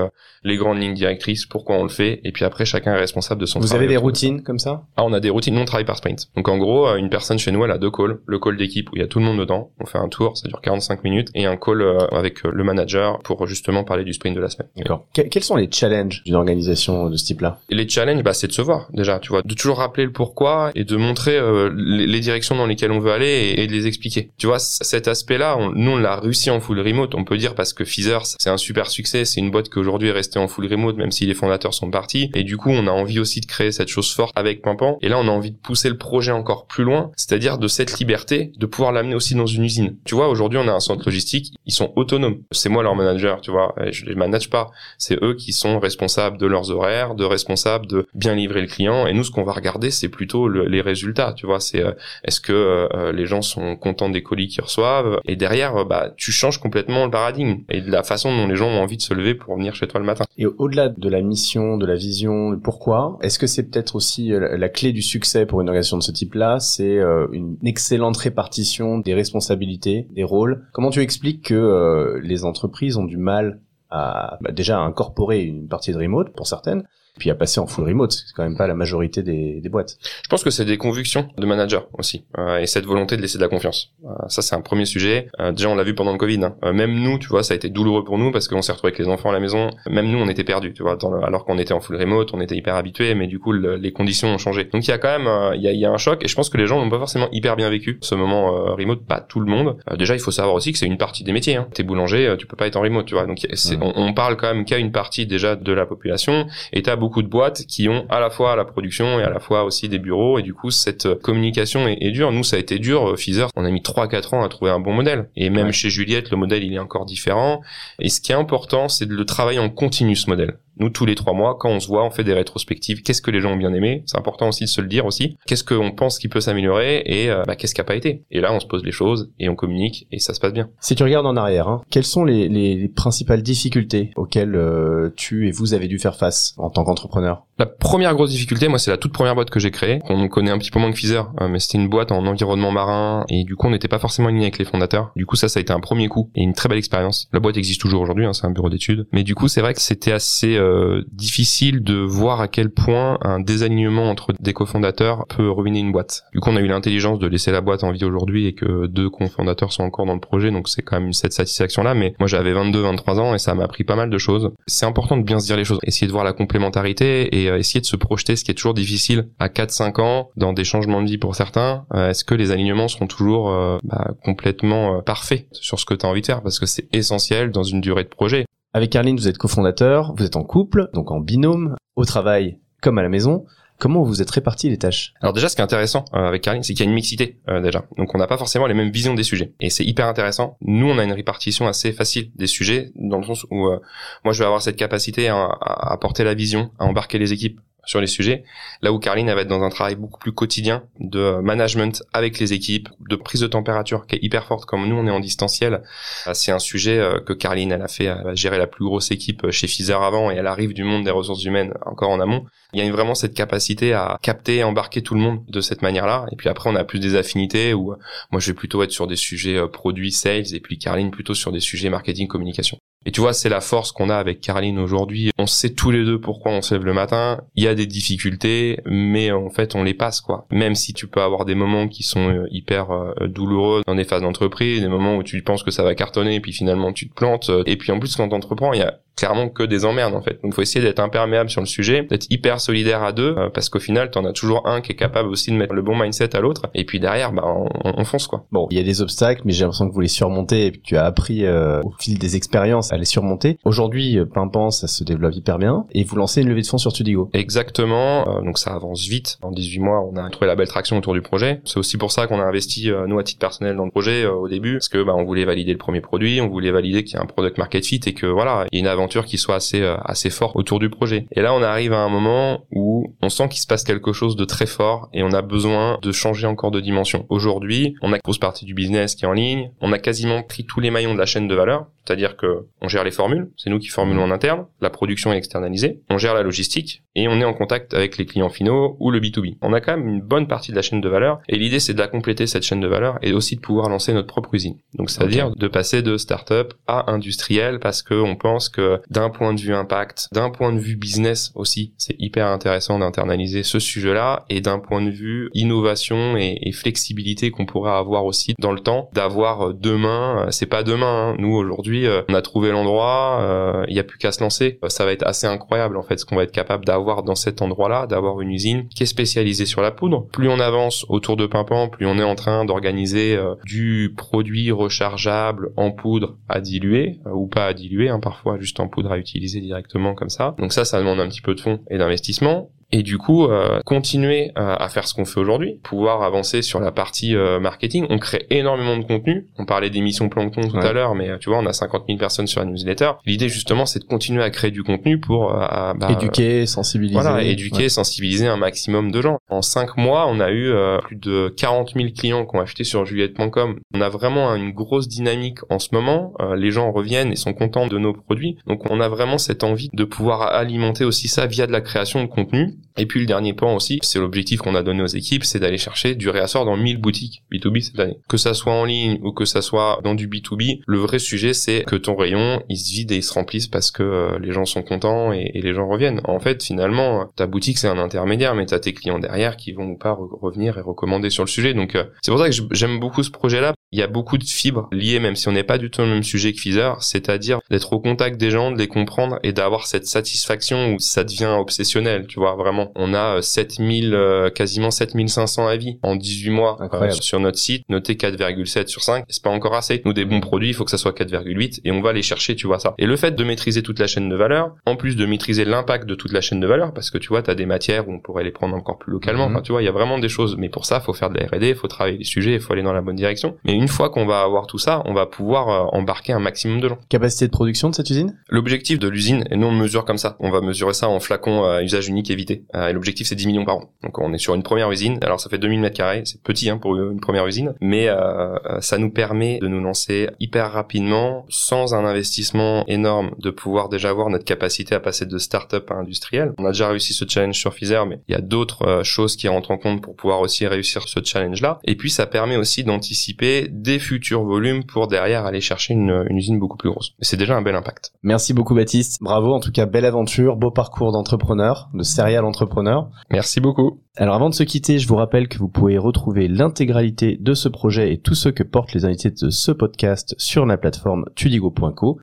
les 0.42 0.56
grandes 0.56 0.78
lignes 0.78 0.94
directrices, 0.94 1.46
pourquoi 1.46 1.76
on 1.76 1.82
le 1.82 1.88
fait 1.88 2.20
et 2.24 2.32
puis 2.32 2.44
après 2.44 2.64
chacun 2.64 2.94
est 2.94 2.98
responsable 2.98 3.40
de 3.40 3.46
son 3.46 3.60
Vous 3.60 3.74
avez 3.74 3.86
des 3.86 3.96
routines 3.96 4.42
comme 4.42 4.58
ça? 4.58 4.82
Ah, 4.96 5.04
on 5.04 5.12
a 5.12 5.20
des 5.20 5.30
routines, 5.30 5.54
non 5.54 5.62
on 5.62 5.64
travaille 5.64 5.84
par 5.84 5.96
sprint. 5.96 6.28
Donc 6.36 6.48
en 6.48 6.58
gros, 6.58 6.88
euh, 6.88 6.96
une 6.96 7.10
personne 7.10 7.38
chez 7.38 7.50
nous, 7.52 7.64
elle 7.64 7.70
a 7.70 7.78
deux 7.78 7.90
calls. 7.90 8.20
Le 8.26 8.38
call 8.38 8.56
d'équipe 8.56 8.90
où 8.90 8.96
il 8.96 9.00
y 9.00 9.04
a 9.04 9.06
tout 9.06 9.18
le 9.18 9.24
monde 9.24 9.38
dedans, 9.38 9.70
on 9.80 9.86
fait 9.86 9.98
un 9.98 10.08
tour, 10.08 10.36
ça 10.36 10.48
dure 10.48 10.60
45 10.60 11.04
minutes, 11.04 11.28
et 11.34 11.46
un 11.46 11.56
call 11.56 11.82
euh, 11.82 12.06
avec 12.12 12.44
euh, 12.44 12.50
le 12.52 12.64
manager 12.64 13.18
pour 13.20 13.46
justement 13.46 13.84
parler 13.84 14.04
du 14.04 14.12
sprint 14.12 14.36
de 14.36 14.40
la 14.40 14.48
semaine. 14.48 14.68
D'accord. 14.76 15.06
quels 15.12 15.42
sont 15.42 15.56
les 15.56 15.68
challenges 15.70 16.22
d'une 16.24 16.34
organisation 16.34 17.10
de 17.10 17.16
ce 17.16 17.24
type-là? 17.26 17.58
Les 17.70 17.88
challenges, 17.88 18.22
bah, 18.22 18.34
c'est 18.34 18.46
de 18.46 18.52
se 18.52 18.62
voir 18.62 18.88
déjà, 18.92 19.18
tu 19.18 19.28
vois, 19.30 19.42
de 19.42 19.54
toujours 19.54 19.78
rappeler 19.78 20.04
le 20.04 20.12
pourquoi 20.12 20.70
et 20.74 20.84
de 20.84 20.96
montrer 20.96 21.38
les, 21.74 22.20
directions 22.20 22.56
dans 22.56 22.66
lesquelles 22.66 22.90
on 22.90 22.98
veut 22.98 23.12
aller 23.12 23.54
et, 23.56 23.66
de 23.66 23.72
les 23.72 23.86
expliquer. 23.86 24.30
Tu 24.38 24.46
vois, 24.46 24.58
cet 24.98 25.06
aspect-là, 25.06 25.56
nous 25.74 25.92
on 25.92 25.96
l'a 25.96 26.16
réussi 26.16 26.50
en 26.50 26.58
full 26.58 26.80
remote, 26.80 27.14
on 27.14 27.22
peut 27.22 27.36
dire 27.36 27.54
parce 27.54 27.72
que 27.72 27.84
Feather, 27.84 28.26
c'est 28.26 28.50
un 28.50 28.56
super 28.56 28.90
succès, 28.90 29.24
c'est 29.24 29.40
une 29.40 29.52
boîte 29.52 29.68
qui 29.68 29.78
aujourd'hui 29.78 30.08
est 30.08 30.12
restée 30.12 30.40
en 30.40 30.48
full 30.48 30.66
remote, 30.66 30.96
même 30.96 31.12
si 31.12 31.24
les 31.24 31.34
fondateurs 31.34 31.72
sont 31.72 31.88
partis, 31.88 32.32
et 32.34 32.42
du 32.42 32.56
coup 32.56 32.70
on 32.70 32.88
a 32.88 32.90
envie 32.90 33.20
aussi 33.20 33.40
de 33.40 33.46
créer 33.46 33.70
cette 33.70 33.86
chose 33.88 34.12
forte 34.12 34.32
avec 34.36 34.60
Pimpan, 34.60 34.98
et 35.00 35.08
là 35.08 35.16
on 35.20 35.28
a 35.28 35.30
envie 35.30 35.52
de 35.52 35.56
pousser 35.56 35.88
le 35.88 35.96
projet 35.96 36.32
encore 36.32 36.66
plus 36.66 36.82
loin, 36.82 37.12
c'est-à-dire 37.16 37.58
de 37.58 37.68
cette 37.68 37.98
liberté 38.00 38.52
de 38.56 38.66
pouvoir 38.66 38.90
l'amener 38.90 39.14
aussi 39.14 39.36
dans 39.36 39.46
une 39.46 39.64
usine. 39.64 39.96
Tu 40.04 40.16
vois, 40.16 40.28
aujourd'hui, 40.28 40.58
on 40.58 40.66
a 40.66 40.72
un 40.72 40.80
centre 40.80 41.04
logistique, 41.04 41.54
ils 41.64 41.72
sont 41.72 41.92
autonomes. 41.94 42.42
C'est 42.50 42.68
moi 42.68 42.82
leur 42.82 42.96
manager, 42.96 43.40
tu 43.40 43.52
vois, 43.52 43.74
je 43.90 44.04
les 44.04 44.16
manage 44.16 44.50
pas. 44.50 44.70
C'est 44.98 45.22
eux 45.22 45.34
qui 45.34 45.52
sont 45.52 45.78
responsables 45.78 46.38
de 46.38 46.46
leurs 46.46 46.70
horaires, 46.72 47.14
de 47.14 47.24
responsables 47.24 47.86
de 47.86 48.06
bien 48.14 48.34
livrer 48.34 48.62
le 48.62 48.66
client. 48.66 49.06
Et 49.06 49.12
nous, 49.12 49.22
ce 49.22 49.30
qu'on 49.30 49.44
va 49.44 49.52
regarder, 49.52 49.90
c'est 49.90 50.08
plutôt 50.08 50.48
les 50.48 50.80
résultats, 50.80 51.32
tu 51.34 51.46
vois. 51.46 51.60
C'est 51.60 51.82
euh, 51.82 51.92
est-ce 52.24 52.40
que 52.40 52.52
euh, 52.52 52.88
euh, 52.94 53.12
les 53.12 53.26
gens 53.26 53.42
sont 53.42 53.76
contents 53.76 54.08
des 54.08 54.22
colis 54.22 54.48
qu'ils 54.48 54.62
reçoivent? 54.62 54.87
Et 55.26 55.36
derrière, 55.36 55.84
bah, 55.84 56.12
tu 56.16 56.32
changes 56.32 56.58
complètement 56.58 57.04
le 57.04 57.10
paradigme 57.10 57.58
et 57.68 57.80
la 57.80 58.02
façon 58.02 58.34
dont 58.34 58.46
les 58.46 58.56
gens 58.56 58.68
ont 58.68 58.80
envie 58.80 58.96
de 58.96 59.02
se 59.02 59.14
lever 59.14 59.34
pour 59.34 59.56
venir 59.56 59.74
chez 59.74 59.86
toi 59.86 60.00
le 60.00 60.06
matin. 60.06 60.24
Et 60.36 60.46
au-delà 60.46 60.88
de 60.88 61.08
la 61.08 61.20
mission, 61.22 61.76
de 61.76 61.86
la 61.86 61.94
vision, 61.94 62.58
pourquoi, 62.62 63.18
est-ce 63.22 63.38
que 63.38 63.46
c'est 63.46 63.64
peut-être 63.64 63.96
aussi 63.96 64.30
la 64.30 64.68
clé 64.68 64.92
du 64.92 65.02
succès 65.02 65.46
pour 65.46 65.60
une 65.60 65.68
organisation 65.68 65.98
de 65.98 66.02
ce 66.02 66.12
type-là, 66.12 66.60
c'est 66.60 66.98
euh, 66.98 67.26
une 67.32 67.56
excellente 67.64 68.16
répartition 68.16 68.98
des 68.98 69.14
responsabilités, 69.14 70.06
des 70.10 70.24
rôles? 70.24 70.66
Comment 70.72 70.90
tu 70.90 71.00
expliques 71.00 71.46
que 71.46 71.54
euh, 71.54 72.20
les 72.22 72.44
entreprises 72.44 72.96
ont 72.96 73.04
du 73.04 73.16
mal 73.16 73.60
à 73.90 74.38
bah, 74.40 74.52
déjà 74.52 74.78
incorporer 74.80 75.42
une 75.42 75.68
partie 75.68 75.92
de 75.92 75.98
remote 75.98 76.34
pour 76.34 76.46
certaines, 76.46 76.84
puis 77.18 77.30
à 77.30 77.34
passer 77.34 77.60
en 77.60 77.66
full 77.66 77.84
remote. 77.84 78.12
C'est 78.12 78.34
quand 78.34 78.44
même 78.44 78.56
pas 78.56 78.66
la 78.66 78.74
majorité 78.74 79.22
des, 79.22 79.60
des 79.60 79.68
boîtes. 79.68 79.98
Je 80.22 80.28
pense 80.28 80.42
que 80.44 80.50
c'est 80.50 80.64
des 80.64 80.78
convictions 80.78 81.28
de 81.36 81.46
manager 81.46 81.86
aussi, 81.92 82.24
euh, 82.38 82.58
et 82.58 82.66
cette 82.66 82.84
volonté 82.84 83.16
de 83.16 83.22
laisser 83.22 83.38
de 83.38 83.42
la 83.42 83.48
confiance. 83.48 83.92
Euh, 84.04 84.08
ça, 84.28 84.42
c'est 84.42 84.54
un 84.54 84.60
premier 84.60 84.84
sujet. 84.84 85.28
Euh, 85.40 85.52
déjà, 85.52 85.68
on 85.68 85.74
l'a 85.74 85.82
vu 85.82 85.94
pendant 85.94 86.12
le 86.12 86.18
Covid. 86.18 86.44
Hein. 86.44 86.72
même 86.72 86.94
nous, 86.94 87.18
tu 87.18 87.28
vois, 87.28 87.42
ça 87.42 87.54
a 87.54 87.56
été 87.56 87.68
douloureux 87.68 88.04
pour 88.04 88.18
nous 88.18 88.30
parce 88.30 88.48
qu'on 88.48 88.62
s'est 88.62 88.72
retrouvé 88.72 88.92
avec 88.92 88.98
les 88.98 89.08
enfants 89.08 89.30
à 89.30 89.32
la 89.32 89.40
maison. 89.40 89.70
Même 89.88 90.10
nous, 90.10 90.18
on 90.18 90.28
était 90.28 90.44
perdus, 90.44 90.72
tu 90.72 90.82
vois, 90.82 90.98
alors 91.24 91.44
qu'on 91.44 91.58
était 91.58 91.72
en 91.72 91.80
full 91.80 91.96
remote, 91.96 92.30
on 92.32 92.40
était 92.40 92.56
hyper 92.56 92.74
habitués, 92.74 93.14
mais 93.14 93.26
du 93.26 93.38
coup, 93.38 93.52
les 93.52 93.92
conditions 93.92 94.28
ont 94.28 94.38
changé. 94.38 94.64
Donc 94.64 94.86
il 94.86 94.90
y 94.90 94.94
a 94.94 94.98
quand 94.98 95.18
même, 95.18 95.28
il 95.54 95.62
y 95.62 95.68
a, 95.68 95.72
y, 95.72 95.84
a, 95.84 95.90
un 95.90 95.96
choc, 95.96 96.24
et 96.24 96.28
je 96.28 96.34
pense 96.34 96.48
que 96.50 96.58
les 96.58 96.66
gens 96.66 96.82
n'ont 96.82 96.90
pas 96.90 96.98
forcément 96.98 97.28
hyper 97.32 97.56
bien 97.56 97.70
vécu 97.70 97.98
ce 98.00 98.14
moment 98.14 98.74
remote. 98.74 99.04
Pas 99.06 99.20
tout 99.20 99.40
le 99.40 99.46
monde. 99.46 99.76
déjà, 99.96 100.14
il 100.14 100.20
faut 100.20 100.30
savoir 100.30 100.54
aussi 100.54 100.72
que 100.72 100.78
c'est 100.78 100.86
une 100.86 100.98
partie 100.98 101.24
des 101.24 101.32
métiers. 101.32 101.56
Hein. 101.56 101.68
T'es 101.72 101.82
boulanger, 101.82 102.34
tu 102.38 102.46
peux 102.46 102.56
pas 102.56 102.66
être 102.66 102.76
en 102.76 102.82
remote, 102.82 103.06
tu 103.06 103.14
vois. 103.14 103.26
Donc 103.26 103.38
on, 103.80 103.92
on, 103.96 104.12
parle 104.12 104.36
quand 104.36 104.52
même 104.52 104.64
qu'à 104.64 104.78
une 104.78 104.92
partie 104.92 105.26
déjà 105.26 105.56
de 105.56 105.72
la 105.72 105.86
population, 105.86 106.46
et 106.72 106.82
t'as 106.82 106.96
beaucoup 107.08 107.22
de 107.22 107.28
boîtes 107.28 107.64
qui 107.66 107.88
à 108.10 108.20
la 108.20 108.28
fois 108.28 108.54
la 108.54 108.66
production 108.66 109.18
et 109.18 109.22
à 109.22 109.30
la 109.30 109.40
fois 109.40 109.64
aussi 109.64 109.88
des 109.88 109.98
bureaux. 109.98 110.38
Et 110.38 110.42
du 110.42 110.52
coup 110.52 110.70
cette 110.70 111.14
communication 111.22 111.88
est, 111.88 112.10
dure. 112.10 112.32
Nous 112.32 112.44
ça 112.44 112.56
a 112.56 112.58
été 112.58 112.78
dur, 112.78 113.18
Feather, 113.18 113.48
on 113.56 113.64
a 113.64 113.70
mis 113.70 113.80
3-4 113.80 114.34
ans 114.34 114.44
à 114.44 114.48
trouver 114.50 114.70
un 114.70 114.78
bon 114.78 114.92
modèle. 114.92 115.30
Et 115.34 115.48
même 115.48 115.72
chez 115.72 115.88
Juliette 115.88 116.30
le 116.30 116.36
modèle 116.36 116.62
il 116.62 116.74
est 116.74 116.78
encore 116.78 117.06
différent. 117.06 117.62
Et 117.98 118.10
ce 118.10 118.20
qui 118.20 118.32
est 118.32 118.34
important 118.34 118.90
c'est 118.90 119.06
de 119.06 119.14
le 119.14 119.24
travailler 119.24 119.58
en 119.58 119.70
continu 119.70 120.16
ce 120.16 120.28
modèle. 120.28 120.58
Nous, 120.78 120.90
tous 120.90 121.06
les 121.06 121.14
trois 121.14 121.32
mois, 121.32 121.56
quand 121.58 121.70
on 121.70 121.80
se 121.80 121.88
voit, 121.88 122.04
on 122.04 122.10
fait 122.10 122.24
des 122.24 122.34
rétrospectives. 122.34 123.02
Qu'est-ce 123.02 123.22
que 123.22 123.30
les 123.30 123.40
gens 123.40 123.52
ont 123.52 123.56
bien 123.56 123.74
aimé? 123.74 124.02
C'est 124.06 124.18
important 124.18 124.48
aussi 124.48 124.64
de 124.64 124.68
se 124.68 124.80
le 124.80 124.88
dire 124.88 125.06
aussi. 125.06 125.36
Qu'est-ce 125.46 125.64
qu'on 125.64 125.90
pense 125.90 126.18
qui 126.18 126.28
peut 126.28 126.40
s'améliorer 126.40 127.02
et 127.04 127.30
euh, 127.30 127.42
bah, 127.46 127.56
qu'est-ce 127.56 127.74
qui 127.74 127.80
a 127.80 127.84
pas 127.84 127.96
été? 127.96 128.24
Et 128.30 128.40
là, 128.40 128.52
on 128.52 128.60
se 128.60 128.66
pose 128.66 128.84
les 128.84 128.92
choses 128.92 129.30
et 129.38 129.48
on 129.48 129.54
communique 129.54 130.06
et 130.12 130.18
ça 130.18 130.34
se 130.34 130.40
passe 130.40 130.52
bien. 130.52 130.70
Si 130.80 130.94
tu 130.94 131.02
regardes 131.02 131.26
en 131.26 131.36
arrière, 131.36 131.68
hein, 131.68 131.82
quelles 131.90 132.04
sont 132.04 132.24
les, 132.24 132.48
les, 132.48 132.88
principales 132.88 133.42
difficultés 133.42 134.10
auxquelles 134.16 134.54
euh, 134.54 135.10
tu 135.16 135.48
et 135.48 135.50
vous 135.50 135.74
avez 135.74 135.88
dû 135.88 135.98
faire 135.98 136.16
face 136.16 136.54
en 136.58 136.70
tant 136.70 136.84
qu'entrepreneur? 136.84 137.44
La 137.58 137.66
première 137.66 138.14
grosse 138.14 138.30
difficulté, 138.30 138.68
moi, 138.68 138.78
c'est 138.78 138.90
la 138.90 138.96
toute 138.96 139.12
première 139.12 139.34
boîte 139.34 139.50
que 139.50 139.58
j'ai 139.58 139.72
créée. 139.72 139.98
On 140.08 140.28
connaît 140.28 140.50
un 140.50 140.58
petit 140.58 140.70
peu 140.70 140.78
moins 140.78 140.90
que 140.90 140.96
Pfizer, 140.96 141.32
euh, 141.40 141.48
mais 141.48 141.58
c'était 141.58 141.78
une 141.78 141.88
boîte 141.88 142.12
en 142.12 142.24
environnement 142.26 142.70
marin 142.70 143.24
et 143.28 143.44
du 143.44 143.56
coup, 143.56 143.66
on 143.66 143.70
n'était 143.70 143.88
pas 143.88 143.98
forcément 143.98 144.28
aligné 144.28 144.44
avec 144.44 144.58
les 144.58 144.64
fondateurs. 144.64 145.10
Du 145.16 145.26
coup, 145.26 145.36
ça, 145.36 145.48
ça 145.48 145.58
a 145.58 145.60
été 145.60 145.72
un 145.72 145.80
premier 145.80 146.08
coup 146.08 146.30
et 146.36 146.42
une 146.42 146.52
très 146.52 146.68
belle 146.68 146.78
expérience. 146.78 147.28
La 147.32 147.40
boîte 147.40 147.56
existe 147.56 147.80
toujours 147.80 148.02
aujourd'hui, 148.02 148.26
hein, 148.26 148.32
c'est 148.32 148.46
un 148.46 148.50
bureau 148.50 148.70
d'études. 148.70 149.06
Mais 149.12 149.24
du 149.24 149.34
coup, 149.34 149.48
c'est 149.48 149.60
vrai 149.60 149.74
que 149.74 149.80
c'était 149.80 150.12
assez 150.12 150.56
euh, 150.68 151.04
difficile 151.12 151.82
de 151.82 151.94
voir 151.94 152.40
à 152.40 152.48
quel 152.48 152.70
point 152.70 153.18
un 153.22 153.40
désalignement 153.40 154.10
entre 154.10 154.32
des 154.38 154.52
cofondateurs 154.52 155.26
peut 155.28 155.50
ruiner 155.50 155.80
une 155.80 155.92
boîte. 155.92 156.24
Du 156.32 156.40
coup, 156.40 156.50
on 156.50 156.56
a 156.56 156.60
eu 156.60 156.66
l'intelligence 156.66 157.18
de 157.18 157.26
laisser 157.26 157.50
la 157.50 157.60
boîte 157.60 157.84
en 157.84 157.92
vie 157.92 158.04
aujourd'hui 158.04 158.46
et 158.46 158.54
que 158.54 158.86
deux 158.86 159.10
cofondateurs 159.10 159.72
sont 159.72 159.82
encore 159.82 160.06
dans 160.06 160.14
le 160.14 160.20
projet, 160.20 160.50
donc 160.50 160.68
c'est 160.68 160.82
quand 160.82 161.00
même 161.00 161.12
cette 161.12 161.32
satisfaction-là. 161.32 161.94
Mais 161.94 162.14
moi, 162.18 162.28
j'avais 162.28 162.52
22, 162.52 162.80
23 162.80 163.20
ans 163.20 163.34
et 163.34 163.38
ça 163.38 163.54
m'a 163.54 163.64
appris 163.64 163.84
pas 163.84 163.96
mal 163.96 164.10
de 164.10 164.18
choses. 164.18 164.50
C'est 164.66 164.86
important 164.86 165.16
de 165.16 165.22
bien 165.22 165.40
se 165.40 165.46
dire 165.46 165.56
les 165.56 165.64
choses, 165.64 165.78
essayer 165.82 166.06
de 166.06 166.12
voir 166.12 166.24
la 166.24 166.32
complémentarité 166.32 167.40
et 167.40 167.50
euh, 167.50 167.58
essayer 167.58 167.80
de 167.80 167.86
se 167.86 167.96
projeter, 167.96 168.36
ce 168.36 168.44
qui 168.44 168.50
est 168.50 168.54
toujours 168.54 168.74
difficile 168.74 169.28
à 169.38 169.48
4-5 169.48 170.00
ans 170.00 170.30
dans 170.36 170.52
des 170.52 170.64
changements 170.64 171.02
de 171.02 171.08
vie 171.08 171.18
pour 171.18 171.34
certains. 171.34 171.84
Euh, 171.94 172.10
est-ce 172.10 172.24
que 172.24 172.34
les 172.34 172.50
alignements 172.50 172.88
seront 172.88 173.06
toujours 173.06 173.48
bah, 173.84 174.12
complètement 174.24 175.00
parfaits 175.02 175.46
sur 175.52 175.78
ce 175.78 175.84
que 175.84 175.94
tu 175.94 176.06
as 176.06 176.08
envie 176.08 176.20
de 176.20 176.26
faire? 176.26 176.42
Parce 176.42 176.58
que 176.58 176.66
c'est 176.66 176.88
essentiel 176.92 177.50
dans 177.50 177.62
une 177.62 177.80
durée 177.80 178.04
de 178.04 178.08
projet. 178.08 178.44
Avec 178.74 178.90
Carline, 178.90 179.16
vous 179.16 179.28
êtes 179.28 179.38
cofondateur, 179.38 180.14
vous 180.14 180.24
êtes 180.24 180.36
en 180.36 180.44
couple, 180.44 180.90
donc 180.92 181.10
en 181.10 181.20
binôme, 181.20 181.74
au 181.96 182.04
travail 182.04 182.58
comme 182.82 182.98
à 182.98 183.02
la 183.02 183.08
maison. 183.08 183.46
Comment 183.78 184.02
vous 184.02 184.20
êtes 184.20 184.30
répartis 184.30 184.68
les 184.68 184.76
tâches? 184.76 185.14
Alors 185.20 185.32
déjà, 185.32 185.48
ce 185.48 185.54
qui 185.54 185.62
est 185.62 185.64
intéressant 185.64 186.04
euh, 186.12 186.26
avec 186.26 186.42
Carline, 186.42 186.62
c'est 186.64 186.74
qu'il 186.74 186.84
y 186.84 186.88
a 186.88 186.90
une 186.90 186.94
mixité 186.94 187.38
euh, 187.48 187.62
déjà. 187.62 187.84
Donc 187.96 188.14
on 188.14 188.18
n'a 188.18 188.26
pas 188.26 188.36
forcément 188.36 188.66
les 188.66 188.74
mêmes 188.74 188.90
visions 188.90 189.14
des 189.14 189.22
sujets. 189.22 189.54
Et 189.60 189.70
c'est 189.70 189.84
hyper 189.84 190.06
intéressant. 190.06 190.58
Nous, 190.60 190.86
on 190.86 190.98
a 190.98 191.04
une 191.04 191.12
répartition 191.12 191.66
assez 191.66 191.92
facile 191.92 192.30
des 192.34 192.48
sujets, 192.48 192.90
dans 192.96 193.18
le 193.18 193.24
sens 193.24 193.46
où 193.50 193.66
euh, 193.68 193.78
moi, 194.24 194.32
je 194.32 194.40
vais 194.40 194.46
avoir 194.46 194.60
cette 194.62 194.76
capacité 194.76 195.28
à, 195.28 195.48
à, 195.60 195.96
porter 195.98 196.24
la 196.24 196.34
vision, 196.34 196.70
à 196.78 196.84
embarquer 196.84 197.18
les 197.18 197.32
équipes 197.32 197.60
sur 197.88 198.02
les 198.02 198.06
sujets. 198.06 198.44
Là 198.82 198.92
où 198.92 198.98
Carline, 198.98 199.30
elle 199.30 199.34
va 199.34 199.40
être 199.40 199.48
dans 199.48 199.62
un 199.62 199.70
travail 199.70 199.94
beaucoup 199.94 200.20
plus 200.20 200.32
quotidien 200.32 200.84
de 201.00 201.40
management 201.40 202.04
avec 202.12 202.38
les 202.38 202.52
équipes, 202.52 202.90
de 203.08 203.16
prise 203.16 203.40
de 203.40 203.46
température 203.46 204.06
qui 204.06 204.16
est 204.16 204.18
hyper 204.22 204.44
forte. 204.44 204.66
Comme 204.66 204.86
nous, 204.86 204.94
on 204.94 205.06
est 205.06 205.10
en 205.10 205.20
distanciel, 205.20 205.82
euh, 206.26 206.34
c'est 206.34 206.52
un 206.52 206.58
sujet 206.58 206.98
euh, 206.98 207.18
que 207.18 207.32
Carline, 207.32 207.72
elle 207.72 207.80
a 207.80 207.88
fait, 207.88 208.04
elle 208.04 208.36
géré 208.36 208.58
la 208.58 208.66
plus 208.66 208.84
grosse 208.84 209.10
équipe 209.10 209.44
euh, 209.44 209.50
chez 209.50 209.66
Pfizer 209.66 210.02
avant 210.02 210.30
et 210.30 210.34
elle 210.34 210.46
arrive 210.46 210.74
du 210.74 210.84
monde 210.84 211.04
des 211.04 211.10
ressources 211.10 211.42
humaines 211.44 211.72
encore 211.86 212.10
en 212.10 212.20
amont. 212.20 212.44
Il 212.72 212.84
y 212.84 212.86
a 212.86 212.90
vraiment 212.92 213.14
cette 213.14 213.34
capacité 213.34 213.92
à 213.92 214.18
capter 214.22 214.56
et 214.56 214.64
embarquer 214.64 215.02
tout 215.02 215.14
le 215.14 215.20
monde 215.20 215.44
de 215.48 215.60
cette 215.60 215.82
manière-là. 215.82 216.26
Et 216.32 216.36
puis 216.36 216.48
après, 216.48 216.68
on 216.70 216.76
a 216.76 216.84
plus 216.84 217.00
des 217.00 217.14
affinités 217.16 217.74
où 217.74 217.94
moi, 218.30 218.40
je 218.40 218.50
vais 218.50 218.54
plutôt 218.54 218.82
être 218.82 218.92
sur 218.92 219.06
des 219.06 219.16
sujets 219.16 219.60
produits, 219.72 220.12
sales 220.12 220.54
et 220.54 220.60
puis 220.60 220.78
Carline 220.78 221.10
plutôt 221.10 221.34
sur 221.34 221.52
des 221.52 221.60
sujets 221.60 221.90
marketing, 221.90 222.28
communication. 222.28 222.78
Et 223.06 223.10
tu 223.10 223.20
vois, 223.20 223.32
c'est 223.32 223.48
la 223.48 223.60
force 223.60 223.92
qu'on 223.92 224.10
a 224.10 224.16
avec 224.16 224.40
Caroline 224.40 224.78
aujourd'hui. 224.78 225.30
On 225.38 225.46
sait 225.46 225.72
tous 225.72 225.90
les 225.90 226.04
deux 226.04 226.20
pourquoi 226.20 226.52
on 226.52 226.62
se 226.62 226.74
lève 226.74 226.84
le 226.84 226.92
matin. 226.92 227.40
Il 227.54 227.64
y 227.64 227.68
a 227.68 227.74
des 227.74 227.86
difficultés, 227.86 228.80
mais 228.84 229.30
en 229.30 229.50
fait, 229.50 229.74
on 229.74 229.82
les 229.82 229.94
passe, 229.94 230.20
quoi. 230.20 230.46
Même 230.50 230.74
si 230.74 230.92
tu 230.92 231.06
peux 231.06 231.22
avoir 231.22 231.44
des 231.44 231.54
moments 231.54 231.88
qui 231.88 232.02
sont 232.02 232.28
euh, 232.28 232.46
hyper 232.50 232.90
euh, 232.90 233.14
douloureux 233.28 233.82
dans 233.86 233.94
des 233.94 234.04
phases 234.04 234.22
d'entreprise, 234.22 234.82
des 234.82 234.88
moments 234.88 235.16
où 235.16 235.22
tu 235.22 235.40
penses 235.42 235.62
que 235.62 235.70
ça 235.70 235.84
va 235.84 235.94
cartonner, 235.94 236.34
et 236.34 236.40
puis 236.40 236.52
finalement 236.52 236.92
tu 236.92 237.08
te 237.08 237.14
plantes. 237.14 237.50
Et 237.66 237.76
puis 237.76 237.92
en 237.92 237.98
plus, 237.98 238.14
quand 238.16 238.28
t'entreprends, 238.28 238.72
il 238.72 238.80
y 238.80 238.82
a 238.82 238.98
clairement 239.18 239.48
que 239.48 239.64
des 239.64 239.84
emmerdes 239.84 240.14
en 240.14 240.22
fait. 240.22 240.38
Donc 240.42 240.54
faut 240.54 240.62
essayer 240.62 240.84
d'être 240.84 241.00
imperméable 241.00 241.50
sur 241.50 241.60
le 241.60 241.66
sujet, 241.66 242.04
d'être 242.04 242.26
hyper 242.30 242.60
solidaire 242.60 243.02
à 243.02 243.12
deux, 243.12 243.34
euh, 243.36 243.50
parce 243.52 243.68
qu'au 243.68 243.80
final 243.80 244.10
t'en 244.10 244.24
as 244.24 244.32
toujours 244.32 244.66
un 244.68 244.80
qui 244.80 244.92
est 244.92 244.96
capable 244.96 245.28
aussi 245.28 245.50
de 245.50 245.56
mettre 245.56 245.74
le 245.74 245.82
bon 245.82 245.96
mindset 245.96 246.36
à 246.36 246.40
l'autre, 246.40 246.62
et 246.72 246.84
puis 246.84 247.00
derrière 247.00 247.32
bah 247.32 247.42
on, 247.84 248.04
fonce 248.04 248.28
quoi. 248.28 248.46
Bon, 248.52 248.68
il 248.70 248.78
y 248.78 248.80
a 248.80 248.84
des 248.84 249.02
obstacles, 249.02 249.42
mais 249.44 249.52
j'ai 249.52 249.62
l'impression 249.62 249.88
que 249.88 249.92
vous 249.92 250.00
les 250.00 250.08
surmontez 250.08 250.66
et 250.66 250.72
que 250.72 250.78
tu 250.78 250.96
as 250.96 251.04
appris 251.04 251.44
euh, 251.44 251.82
au 251.82 251.92
fil 251.98 252.18
des 252.18 252.36
expériences 252.36 252.92
à 252.92 252.96
les 252.96 253.04
surmonter. 253.04 253.58
Aujourd'hui, 253.64 254.18
euh, 254.18 254.24
Pimpant 254.24 254.70
ça 254.70 254.86
se 254.86 255.02
développe 255.02 255.34
hyper 255.34 255.58
bien, 255.58 255.84
et 255.90 256.04
vous 256.04 256.14
lancez 256.14 256.42
une 256.42 256.48
levée 256.48 256.62
de 256.62 256.66
fonds 256.68 256.78
sur 256.78 256.92
Tudigo. 256.92 257.28
Exactement, 257.32 258.40
donc 258.42 258.56
ça 258.56 258.72
avance 258.72 259.06
vite. 259.08 259.38
En 259.42 259.50
18 259.50 259.80
mois, 259.80 260.00
on 260.00 260.16
a 260.16 260.30
trouvé 260.30 260.46
la 260.46 260.54
belle 260.54 260.68
traction 260.68 260.96
autour 260.96 261.14
du 261.14 261.22
projet. 261.22 261.60
C'est 261.64 261.78
aussi 261.78 261.96
pour 261.96 262.12
ça 262.12 262.28
qu'on 262.28 262.38
a 262.38 262.44
investi 262.44 262.90
nous 263.08 263.18
à 263.18 263.24
titre 263.24 263.40
personnel 263.40 263.76
dans 263.76 263.84
le 263.84 263.90
projet 263.90 264.26
au 264.26 264.48
début, 264.48 264.74
parce 264.74 264.88
que 264.88 265.02
bah 265.02 265.14
on 265.16 265.24
voulait 265.24 265.44
valider 265.44 265.72
le 265.72 265.78
premier 265.78 266.00
produit, 266.00 266.40
on 266.40 266.48
voulait 266.48 266.70
valider 266.70 267.02
qu'il 267.02 267.16
y 267.16 267.18
a 267.18 267.22
un 267.22 267.26
product 267.26 267.58
market 267.58 267.84
fit 267.84 268.00
et 268.06 268.14
que 268.14 268.26
voilà, 268.26 268.64
il 268.70 268.76
y 268.76 268.78
a 268.78 268.80
une 268.80 268.86
aventure 268.86 269.07
qui 269.08 269.38
soit 269.38 269.56
assez 269.56 269.80
euh, 269.80 269.96
assez 270.04 270.30
fort 270.30 270.56
autour 270.56 270.78
du 270.78 270.90
projet. 270.90 271.26
Et 271.32 271.42
là, 271.42 271.54
on 271.54 271.62
arrive 271.62 271.92
à 271.92 271.98
un 271.98 272.08
moment 272.08 272.64
où 272.70 273.14
on 273.22 273.28
sent 273.28 273.48
qu'il 273.48 273.60
se 273.60 273.66
passe 273.66 273.84
quelque 273.84 274.12
chose 274.12 274.36
de 274.36 274.44
très 274.44 274.66
fort 274.66 275.08
et 275.12 275.22
on 275.22 275.32
a 275.32 275.42
besoin 275.42 275.98
de 276.02 276.12
changer 276.12 276.46
encore 276.46 276.70
de 276.70 276.80
dimension. 276.80 277.26
Aujourd'hui, 277.28 277.94
on 278.02 278.12
a 278.12 278.16
une 278.16 278.22
grosse 278.22 278.38
partie 278.38 278.64
du 278.64 278.74
business 278.74 279.14
qui 279.14 279.24
est 279.24 279.28
en 279.28 279.32
ligne, 279.32 279.70
on 279.80 279.92
a 279.92 279.98
quasiment 279.98 280.42
pris 280.42 280.64
tous 280.64 280.80
les 280.80 280.90
maillons 280.90 281.14
de 281.14 281.18
la 281.18 281.26
chaîne 281.26 281.48
de 281.48 281.54
valeur, 281.54 281.86
c'est-à-dire 282.06 282.36
que 282.36 282.66
on 282.80 282.88
gère 282.88 283.04
les 283.04 283.10
formules, 283.10 283.50
c'est 283.56 283.68
nous 283.68 283.78
qui 283.78 283.88
formulons 283.88 284.22
en 284.22 284.30
interne, 284.30 284.66
la 284.80 284.88
production 284.90 285.32
est 285.32 285.36
externalisée, 285.36 286.00
on 286.08 286.16
gère 286.16 286.34
la 286.34 286.42
logistique 286.42 287.02
et 287.14 287.28
on 287.28 287.40
est 287.40 287.44
en 287.44 287.52
contact 287.52 287.92
avec 287.92 288.16
les 288.16 288.24
clients 288.24 288.48
finaux 288.48 288.96
ou 288.98 289.10
le 289.10 289.20
B2B. 289.20 289.56
On 289.60 289.72
a 289.72 289.80
quand 289.80 289.96
même 289.96 290.08
une 290.08 290.22
bonne 290.22 290.46
partie 290.46 290.70
de 290.70 290.76
la 290.76 290.82
chaîne 290.82 291.00
de 291.00 291.08
valeur 291.08 291.40
et 291.48 291.58
l'idée 291.58 291.80
c'est 291.80 291.94
de 291.94 291.98
la 291.98 292.08
compléter 292.08 292.46
cette 292.46 292.62
chaîne 292.62 292.80
de 292.80 292.86
valeur 292.86 293.18
et 293.22 293.32
aussi 293.32 293.56
de 293.56 293.60
pouvoir 293.60 293.88
lancer 293.88 294.12
notre 294.12 294.28
propre 294.28 294.54
usine. 294.54 294.76
Donc 294.94 295.10
c'est-à-dire 295.10 295.50
de 295.50 295.68
passer 295.68 296.02
de 296.02 296.16
start-up 296.16 296.72
à 296.86 297.10
industriel 297.12 297.78
parce 297.78 298.02
que 298.02 298.14
on 298.14 298.36
pense 298.36 298.68
que 298.68 298.97
d'un 299.10 299.30
point 299.30 299.54
de 299.54 299.60
vue 299.60 299.74
impact, 299.74 300.28
d'un 300.32 300.50
point 300.50 300.72
de 300.72 300.78
vue 300.78 300.96
business 300.96 301.52
aussi, 301.54 301.94
c'est 301.98 302.16
hyper 302.18 302.46
intéressant 302.46 302.98
d'internaliser 302.98 303.62
ce 303.62 303.78
sujet-là 303.78 304.44
et 304.48 304.60
d'un 304.60 304.78
point 304.78 305.02
de 305.02 305.10
vue 305.10 305.50
innovation 305.54 306.36
et, 306.36 306.58
flexibilité 306.78 307.50
qu'on 307.50 307.66
pourrait 307.66 307.92
avoir 307.92 308.24
aussi 308.24 308.54
dans 308.58 308.72
le 308.72 308.78
temps, 308.78 309.08
d'avoir 309.14 309.74
demain, 309.74 310.46
c'est 310.50 310.66
pas 310.66 310.82
demain, 310.82 311.30
hein. 311.30 311.36
nous 311.38 311.52
aujourd'hui 311.52 312.06
euh, 312.06 312.22
on 312.28 312.34
a 312.34 312.42
trouvé 312.42 312.70
l'endroit, 312.70 313.38
euh, 313.40 313.84
il 313.88 313.94
n'y 313.94 314.00
a 314.00 314.04
plus 314.04 314.18
qu'à 314.18 314.32
se 314.32 314.40
lancer. 314.42 314.78
Euh, 314.84 314.88
ça 314.88 315.04
va 315.04 315.12
être 315.12 315.26
assez 315.26 315.46
incroyable 315.46 315.96
en 315.96 316.02
fait 316.02 316.18
ce 316.18 316.24
qu'on 316.24 316.36
va 316.36 316.42
être 316.42 316.52
capable 316.52 316.84
d'avoir 316.84 317.22
dans 317.22 317.34
cet 317.34 317.62
endroit-là, 317.62 318.06
d'avoir 318.06 318.40
une 318.40 318.50
usine 318.50 318.88
qui 318.88 319.02
est 319.02 319.06
spécialisée 319.06 319.66
sur 319.66 319.80
la 319.80 319.90
poudre. 319.90 320.26
Plus 320.32 320.48
on 320.48 320.60
avance 320.60 321.06
autour 321.08 321.36
de 321.36 321.46
Pimpan, 321.46 321.88
plus 321.88 322.06
on 322.06 322.18
est 322.18 322.24
en 322.24 322.34
train 322.34 322.64
d'organiser 322.64 323.38
du 323.64 324.14
produit 324.16 324.70
rechargeable 324.70 325.70
en 325.76 325.90
poudre 325.90 326.36
à 326.48 326.60
diluer 326.60 327.18
ou 327.32 327.46
pas 327.46 327.66
à 327.66 327.74
diluer, 327.74 328.08
hein, 328.08 328.20
parfois 328.20 328.58
juste 328.58 328.80
en 328.80 328.87
poudre 328.88 329.12
à 329.12 329.18
utiliser 329.18 329.60
directement 329.60 330.14
comme 330.14 330.30
ça. 330.30 330.54
Donc 330.58 330.72
ça, 330.72 330.84
ça 330.84 330.98
demande 330.98 331.20
un 331.20 331.28
petit 331.28 331.40
peu 331.40 331.54
de 331.54 331.60
fonds 331.60 331.80
et 331.90 331.98
d'investissement 331.98 332.70
et 332.90 333.02
du 333.02 333.18
coup 333.18 333.44
euh, 333.44 333.80
continuer 333.84 334.50
euh, 334.58 334.74
à 334.78 334.88
faire 334.88 335.06
ce 335.06 335.14
qu'on 335.14 335.24
fait 335.24 335.40
aujourd'hui, 335.40 335.78
pouvoir 335.82 336.22
avancer 336.22 336.62
sur 336.62 336.80
la 336.80 336.90
partie 336.90 337.36
euh, 337.36 337.60
marketing. 337.60 338.06
On 338.08 338.18
crée 338.18 338.46
énormément 338.50 338.96
de 338.96 339.04
contenu. 339.04 339.46
On 339.58 339.66
parlait 339.66 339.90
d'émissions 339.90 340.28
plancton 340.28 340.62
tout 340.62 340.78
à 340.78 340.92
l'heure, 340.92 341.14
mais 341.14 341.38
tu 341.38 341.50
vois, 341.50 341.58
on 341.58 341.66
a 341.66 341.72
50 341.72 342.04
000 342.06 342.18
personnes 342.18 342.46
sur 342.46 342.60
la 342.60 342.66
newsletter. 342.66 343.12
L'idée 343.26 343.48
justement, 343.48 343.84
c'est 343.84 343.98
de 343.98 344.04
continuer 344.04 344.42
à 344.42 344.50
créer 344.50 344.70
du 344.70 344.82
contenu 344.82 345.20
pour 345.20 345.52
bah, 345.52 345.94
éduquer, 346.10 346.66
sensibiliser. 346.66 347.20
Voilà, 347.20 347.42
éduquer, 347.42 347.88
sensibiliser 347.88 348.46
un 348.46 348.56
maximum 348.56 349.10
de 349.10 349.20
gens. 349.20 349.38
En 349.48 349.62
cinq 349.62 349.96
mois, 349.96 350.26
on 350.28 350.40
a 350.40 350.50
eu 350.50 350.72
plus 351.02 351.16
de 351.16 351.48
40 351.56 351.92
000 351.94 352.08
clients 352.16 352.46
qui 352.46 352.56
ont 352.56 352.60
acheté 352.60 352.84
sur 352.84 353.04
juliette.com. 353.04 353.78
On 353.94 354.00
a 354.00 354.08
vraiment 354.08 354.54
une 354.54 354.72
grosse 354.72 355.08
dynamique 355.08 355.58
en 355.70 355.78
ce 355.78 355.88
moment. 355.92 356.32
les 356.56 356.70
gens 356.70 356.90
reviennent 356.90 357.32
et 357.32 357.36
sont 357.36 357.52
contents 357.52 357.86
de 357.86 357.98
nos 357.98 358.12
produits. 358.12 358.56
Donc 358.66 358.90
on 358.90 359.00
a 359.00 359.08
vraiment 359.08 359.38
cette 359.38 359.64
envie 359.64 359.90
de 359.92 360.04
pouvoir 360.04 360.42
alimenter 360.42 361.04
aussi 361.04 361.28
ça 361.28 361.46
via 361.46 361.66
de 361.66 361.72
la 361.72 361.80
création 361.80 362.22
de 362.22 362.28
contenu 362.28 362.77
et 362.98 363.06
puis 363.06 363.20
le 363.20 363.26
dernier 363.26 363.52
point 363.52 363.74
aussi, 363.74 364.00
c'est 364.02 364.18
l'objectif 364.18 364.60
qu'on 364.60 364.74
a 364.74 364.82
donné 364.82 365.02
aux 365.02 365.06
équipes, 365.06 365.44
c'est 365.44 365.60
d'aller 365.60 365.78
chercher 365.78 366.14
du 366.14 366.28
réassort 366.28 366.64
dans 366.64 366.76
1000 366.76 366.98
boutiques 366.98 367.44
B2B 367.52 367.80
cette 367.80 367.98
année. 367.98 368.18
Que 368.28 368.36
ça 368.36 368.54
soit 368.54 368.72
en 368.72 368.84
ligne 368.84 369.18
ou 369.22 369.32
que 369.32 369.44
ça 369.44 369.62
soit 369.62 370.00
dans 370.02 370.14
du 370.14 370.28
B2B, 370.28 370.80
le 370.86 370.98
vrai 370.98 371.18
sujet 371.18 371.54
c'est 371.54 371.84
que 371.84 371.96
ton 371.96 372.16
rayon, 372.16 372.62
il 372.68 372.76
se 372.76 372.92
vide 372.92 373.12
et 373.12 373.16
il 373.16 373.22
se 373.22 373.32
remplisse 373.32 373.68
parce 373.68 373.90
que 373.90 374.02
euh, 374.02 374.38
les 374.40 374.52
gens 374.52 374.64
sont 374.64 374.82
contents 374.82 375.32
et, 375.32 375.52
les 375.54 375.74
gens 375.74 375.88
reviennent. 375.88 376.20
En 376.24 376.40
fait, 376.40 376.62
finalement, 376.62 377.26
ta 377.36 377.46
boutique 377.46 377.78
c'est 377.78 377.88
un 377.88 377.98
intermédiaire, 377.98 378.54
mais 378.54 378.66
t'as 378.66 378.78
tes 378.78 378.92
clients 378.92 379.18
derrière 379.18 379.56
qui 379.56 379.72
vont 379.72 379.90
ou 379.90 379.96
pas 379.96 380.16
revenir 380.18 380.78
et 380.78 380.80
recommander 380.80 381.30
sur 381.30 381.44
le 381.44 381.48
sujet. 381.48 381.74
Donc 381.74 381.94
euh, 381.94 382.04
c'est 382.22 382.30
pour 382.30 382.40
ça 382.40 382.48
que 382.48 382.56
j'aime 382.72 382.98
beaucoup 382.98 383.22
ce 383.22 383.30
projet-là. 383.30 383.74
Il 383.92 383.98
y 383.98 384.02
a 384.02 384.06
beaucoup 384.06 384.38
de 384.38 384.44
fibres 384.44 384.88
liées, 384.92 385.18
même 385.18 385.36
si 385.36 385.48
on 385.48 385.52
n'est 385.52 385.64
pas 385.64 385.78
du 385.78 385.90
tout 385.90 386.02
le 386.02 386.08
même 386.08 386.22
sujet 386.22 386.52
que 386.52 386.58
Pfizer, 386.58 387.02
c'est-à-dire 387.02 387.60
d'être 387.70 387.92
au 387.92 388.00
contact 388.00 388.38
des 388.38 388.50
gens, 388.50 388.70
de 388.70 388.78
les 388.78 388.88
comprendre 388.88 389.38
et 389.42 389.52
d'avoir 389.52 389.86
cette 389.86 390.06
satisfaction 390.06 390.94
où 390.94 390.98
ça 390.98 391.24
devient 391.24 391.56
obsessionnel, 391.58 392.26
tu 392.26 392.38
vois, 392.38 392.54
vraiment. 392.54 392.92
On 392.96 393.14
a 393.14 393.40
7000, 393.40 394.14
euh, 394.14 394.28
euh, 394.28 394.50
quasiment 394.50 394.90
7500 394.90 395.66
avis 395.66 395.98
en 396.02 396.16
18 396.16 396.50
mois 396.50 396.76
euh, 396.80 397.10
sur 397.10 397.40
notre 397.40 397.58
site, 397.58 397.84
noté 397.88 398.14
4,7 398.14 398.88
sur 398.88 399.02
5. 399.02 399.24
C'est 399.28 399.42
pas 399.42 399.50
encore 399.50 399.74
assez. 399.74 400.02
Nous, 400.04 400.12
des 400.12 400.24
bons 400.24 400.40
produits, 400.40 400.68
il 400.68 400.74
faut 400.74 400.84
que 400.84 400.90
ça 400.90 400.98
soit 400.98 401.16
4,8 401.16 401.80
et 401.84 401.90
on 401.90 402.00
va 402.00 402.12
les 402.12 402.22
chercher, 402.22 402.54
tu 402.56 402.66
vois 402.66 402.78
ça. 402.78 402.94
Et 402.98 403.06
le 403.06 403.16
fait 403.16 403.32
de 403.32 403.44
maîtriser 403.44 403.82
toute 403.82 403.98
la 403.98 404.06
chaîne 404.06 404.28
de 404.28 404.36
valeur, 404.36 404.74
en 404.86 404.96
plus 404.96 405.16
de 405.16 405.26
maîtriser 405.26 405.64
l'impact 405.64 406.06
de 406.06 406.14
toute 406.14 406.32
la 406.32 406.40
chaîne 406.40 406.60
de 406.60 406.66
valeur, 406.66 406.92
parce 406.92 407.10
que 407.10 407.18
tu 407.18 407.28
vois, 407.28 407.42
tu 407.42 407.50
as 407.50 407.54
des 407.54 407.66
matières 407.66 408.08
où 408.08 408.12
on 408.12 408.20
pourrait 408.20 408.44
les 408.44 408.50
prendre 408.50 408.76
encore 408.76 408.98
plus 408.98 409.12
localement. 409.12 409.48
Mhm. 409.48 409.56
Enfin, 409.56 409.62
tu 409.62 409.72
vois, 409.72 409.82
il 409.82 409.86
y 409.86 409.88
a 409.88 409.92
vraiment 409.92 410.18
des 410.18 410.28
choses. 410.28 410.56
Mais 410.58 410.68
pour 410.68 410.84
ça, 410.84 411.00
faut 411.00 411.12
faire 411.12 411.30
de 411.30 411.38
la 411.38 411.46
R&D, 411.46 411.74
faut 411.74 411.88
travailler 411.88 412.18
les 412.18 412.24
sujets, 412.24 412.54
il 412.54 412.60
faut 412.60 412.72
aller 412.72 412.82
dans 412.82 412.92
la 412.92 413.02
bonne 413.02 413.16
direction. 413.16 413.56
Mais 413.64 413.77
une 413.78 413.86
fois 413.86 414.10
qu'on 414.10 414.26
va 414.26 414.42
avoir 414.42 414.66
tout 414.66 414.78
ça, 414.78 415.02
on 415.04 415.14
va 415.14 415.26
pouvoir 415.26 415.68
euh, 415.68 415.96
embarquer 415.96 416.32
un 416.32 416.40
maximum 416.40 416.80
de 416.80 416.88
gens. 416.88 416.98
Capacité 417.08 417.46
de 417.46 417.52
production 417.52 417.88
de 417.88 417.94
cette 417.94 418.10
usine? 418.10 418.36
L'objectif 418.48 418.98
de 418.98 419.06
l'usine, 419.06 419.44
et 419.52 419.56
nous 419.56 419.68
on 419.68 419.72
mesure 419.72 420.04
comme 420.04 420.18
ça, 420.18 420.36
on 420.40 420.50
va 420.50 420.60
mesurer 420.60 420.94
ça 420.94 421.08
en 421.08 421.20
flacon 421.20 421.64
à 421.64 421.84
usage 421.84 422.08
unique 422.08 422.28
évité. 422.28 422.64
Euh, 422.74 422.88
et 422.88 422.92
l'objectif 422.92 423.28
c'est 423.28 423.36
10 423.36 423.46
millions 423.46 423.64
par 423.64 423.76
an. 423.76 423.92
Donc 424.02 424.18
on 424.18 424.32
est 424.32 424.38
sur 424.38 424.56
une 424.56 424.64
première 424.64 424.90
usine. 424.90 425.20
Alors 425.22 425.40
ça 425.40 425.48
fait 425.48 425.58
2000 425.58 425.80
mètres 425.80 425.96
carrés, 425.96 426.22
c'est 426.24 426.42
petit 426.42 426.68
hein, 426.70 426.78
pour 426.78 426.96
une 426.96 427.20
première 427.20 427.46
usine, 427.46 427.74
mais 427.80 428.08
euh, 428.08 428.80
ça 428.80 428.98
nous 428.98 429.10
permet 429.10 429.60
de 429.60 429.68
nous 429.68 429.80
lancer 429.80 430.28
hyper 430.40 430.72
rapidement, 430.72 431.46
sans 431.48 431.94
un 431.94 432.04
investissement 432.04 432.84
énorme, 432.88 433.30
de 433.38 433.50
pouvoir 433.50 433.88
déjà 433.88 434.10
avoir 434.10 434.28
notre 434.28 434.44
capacité 434.44 434.96
à 434.96 435.00
passer 435.00 435.24
de 435.24 435.38
start-up 435.38 435.88
à 435.92 435.94
industriel. 435.94 436.52
On 436.58 436.64
a 436.64 436.70
déjà 436.70 436.88
réussi 436.88 437.12
ce 437.12 437.24
challenge 437.28 437.56
sur 437.56 437.72
Pfizer, 437.72 438.06
mais 438.06 438.18
il 438.28 438.32
y 438.32 438.34
a 438.34 438.40
d'autres 438.40 439.04
choses 439.04 439.36
qui 439.36 439.46
rentrent 439.46 439.70
en 439.70 439.78
compte 439.78 440.02
pour 440.02 440.16
pouvoir 440.16 440.40
aussi 440.40 440.66
réussir 440.66 441.06
ce 441.06 441.20
challenge-là. 441.22 441.78
Et 441.84 441.94
puis 441.94 442.10
ça 442.10 442.26
permet 442.26 442.56
aussi 442.56 442.82
d'anticiper 442.82 443.67
des 443.70 443.98
futurs 443.98 444.44
volumes 444.44 444.84
pour 444.84 445.08
derrière 445.08 445.44
aller 445.46 445.60
chercher 445.60 445.94
une, 445.94 446.24
une 446.28 446.36
usine 446.36 446.58
beaucoup 446.58 446.76
plus 446.76 446.90
grosse. 446.90 447.14
C'est 447.20 447.36
déjà 447.36 447.56
un 447.56 447.62
bel 447.62 447.74
impact. 447.74 448.12
Merci 448.22 448.54
beaucoup 448.54 448.74
Baptiste. 448.74 449.18
Bravo, 449.20 449.52
en 449.52 449.60
tout 449.60 449.72
cas, 449.72 449.86
belle 449.86 450.04
aventure, 450.04 450.56
beau 450.56 450.70
parcours 450.70 451.12
d'entrepreneur, 451.12 451.88
de 451.94 452.02
serial 452.02 452.44
entrepreneur. 452.44 453.10
Merci 453.30 453.60
beaucoup. 453.60 454.02
Alors 454.16 454.34
avant 454.34 454.50
de 454.50 454.54
se 454.54 454.64
quitter, 454.64 454.98
je 454.98 455.06
vous 455.08 455.16
rappelle 455.16 455.48
que 455.48 455.58
vous 455.58 455.68
pouvez 455.68 455.98
retrouver 455.98 456.48
l'intégralité 456.48 457.36
de 457.40 457.54
ce 457.54 457.68
projet 457.68 458.12
et 458.12 458.20
tout 458.20 458.34
ce 458.34 458.48
que 458.48 458.62
portent 458.62 458.92
les 458.92 459.04
invités 459.04 459.30
de 459.30 459.50
ce 459.50 459.70
podcast 459.70 460.34
sur 460.38 460.66
la 460.66 460.76
plateforme 460.76 461.26
tudigo.co 461.36 462.18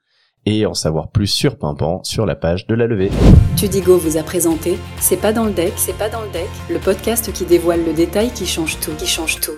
et 0.46 0.66
en 0.66 0.74
savoir 0.74 1.10
plus 1.10 1.28
sur 1.28 1.58
Pimpan 1.58 2.04
sur 2.04 2.26
la 2.26 2.36
page 2.36 2.68
de 2.68 2.76
la 2.76 2.88
levée. 2.88 3.10
Tudigo 3.56 3.98
vous 3.98 4.18
a 4.18 4.24
présenté 4.24 4.78
C'est 5.00 5.20
pas 5.20 5.34
dans 5.34 5.46
le 5.46 5.52
deck, 5.52 5.74
c'est 5.76 5.98
pas 5.98 6.10
dans 6.10 6.22
le 6.22 6.30
deck, 6.30 6.50
le 6.70 6.80
podcast 6.80 7.32
qui 7.34 7.46
dévoile 7.46 7.84
le 7.86 7.94
détail 7.94 8.32
qui 8.32 8.46
change 8.46 8.80
tout, 8.80 8.92
qui 8.98 9.08
change 9.08 9.40
tout. 9.40 9.58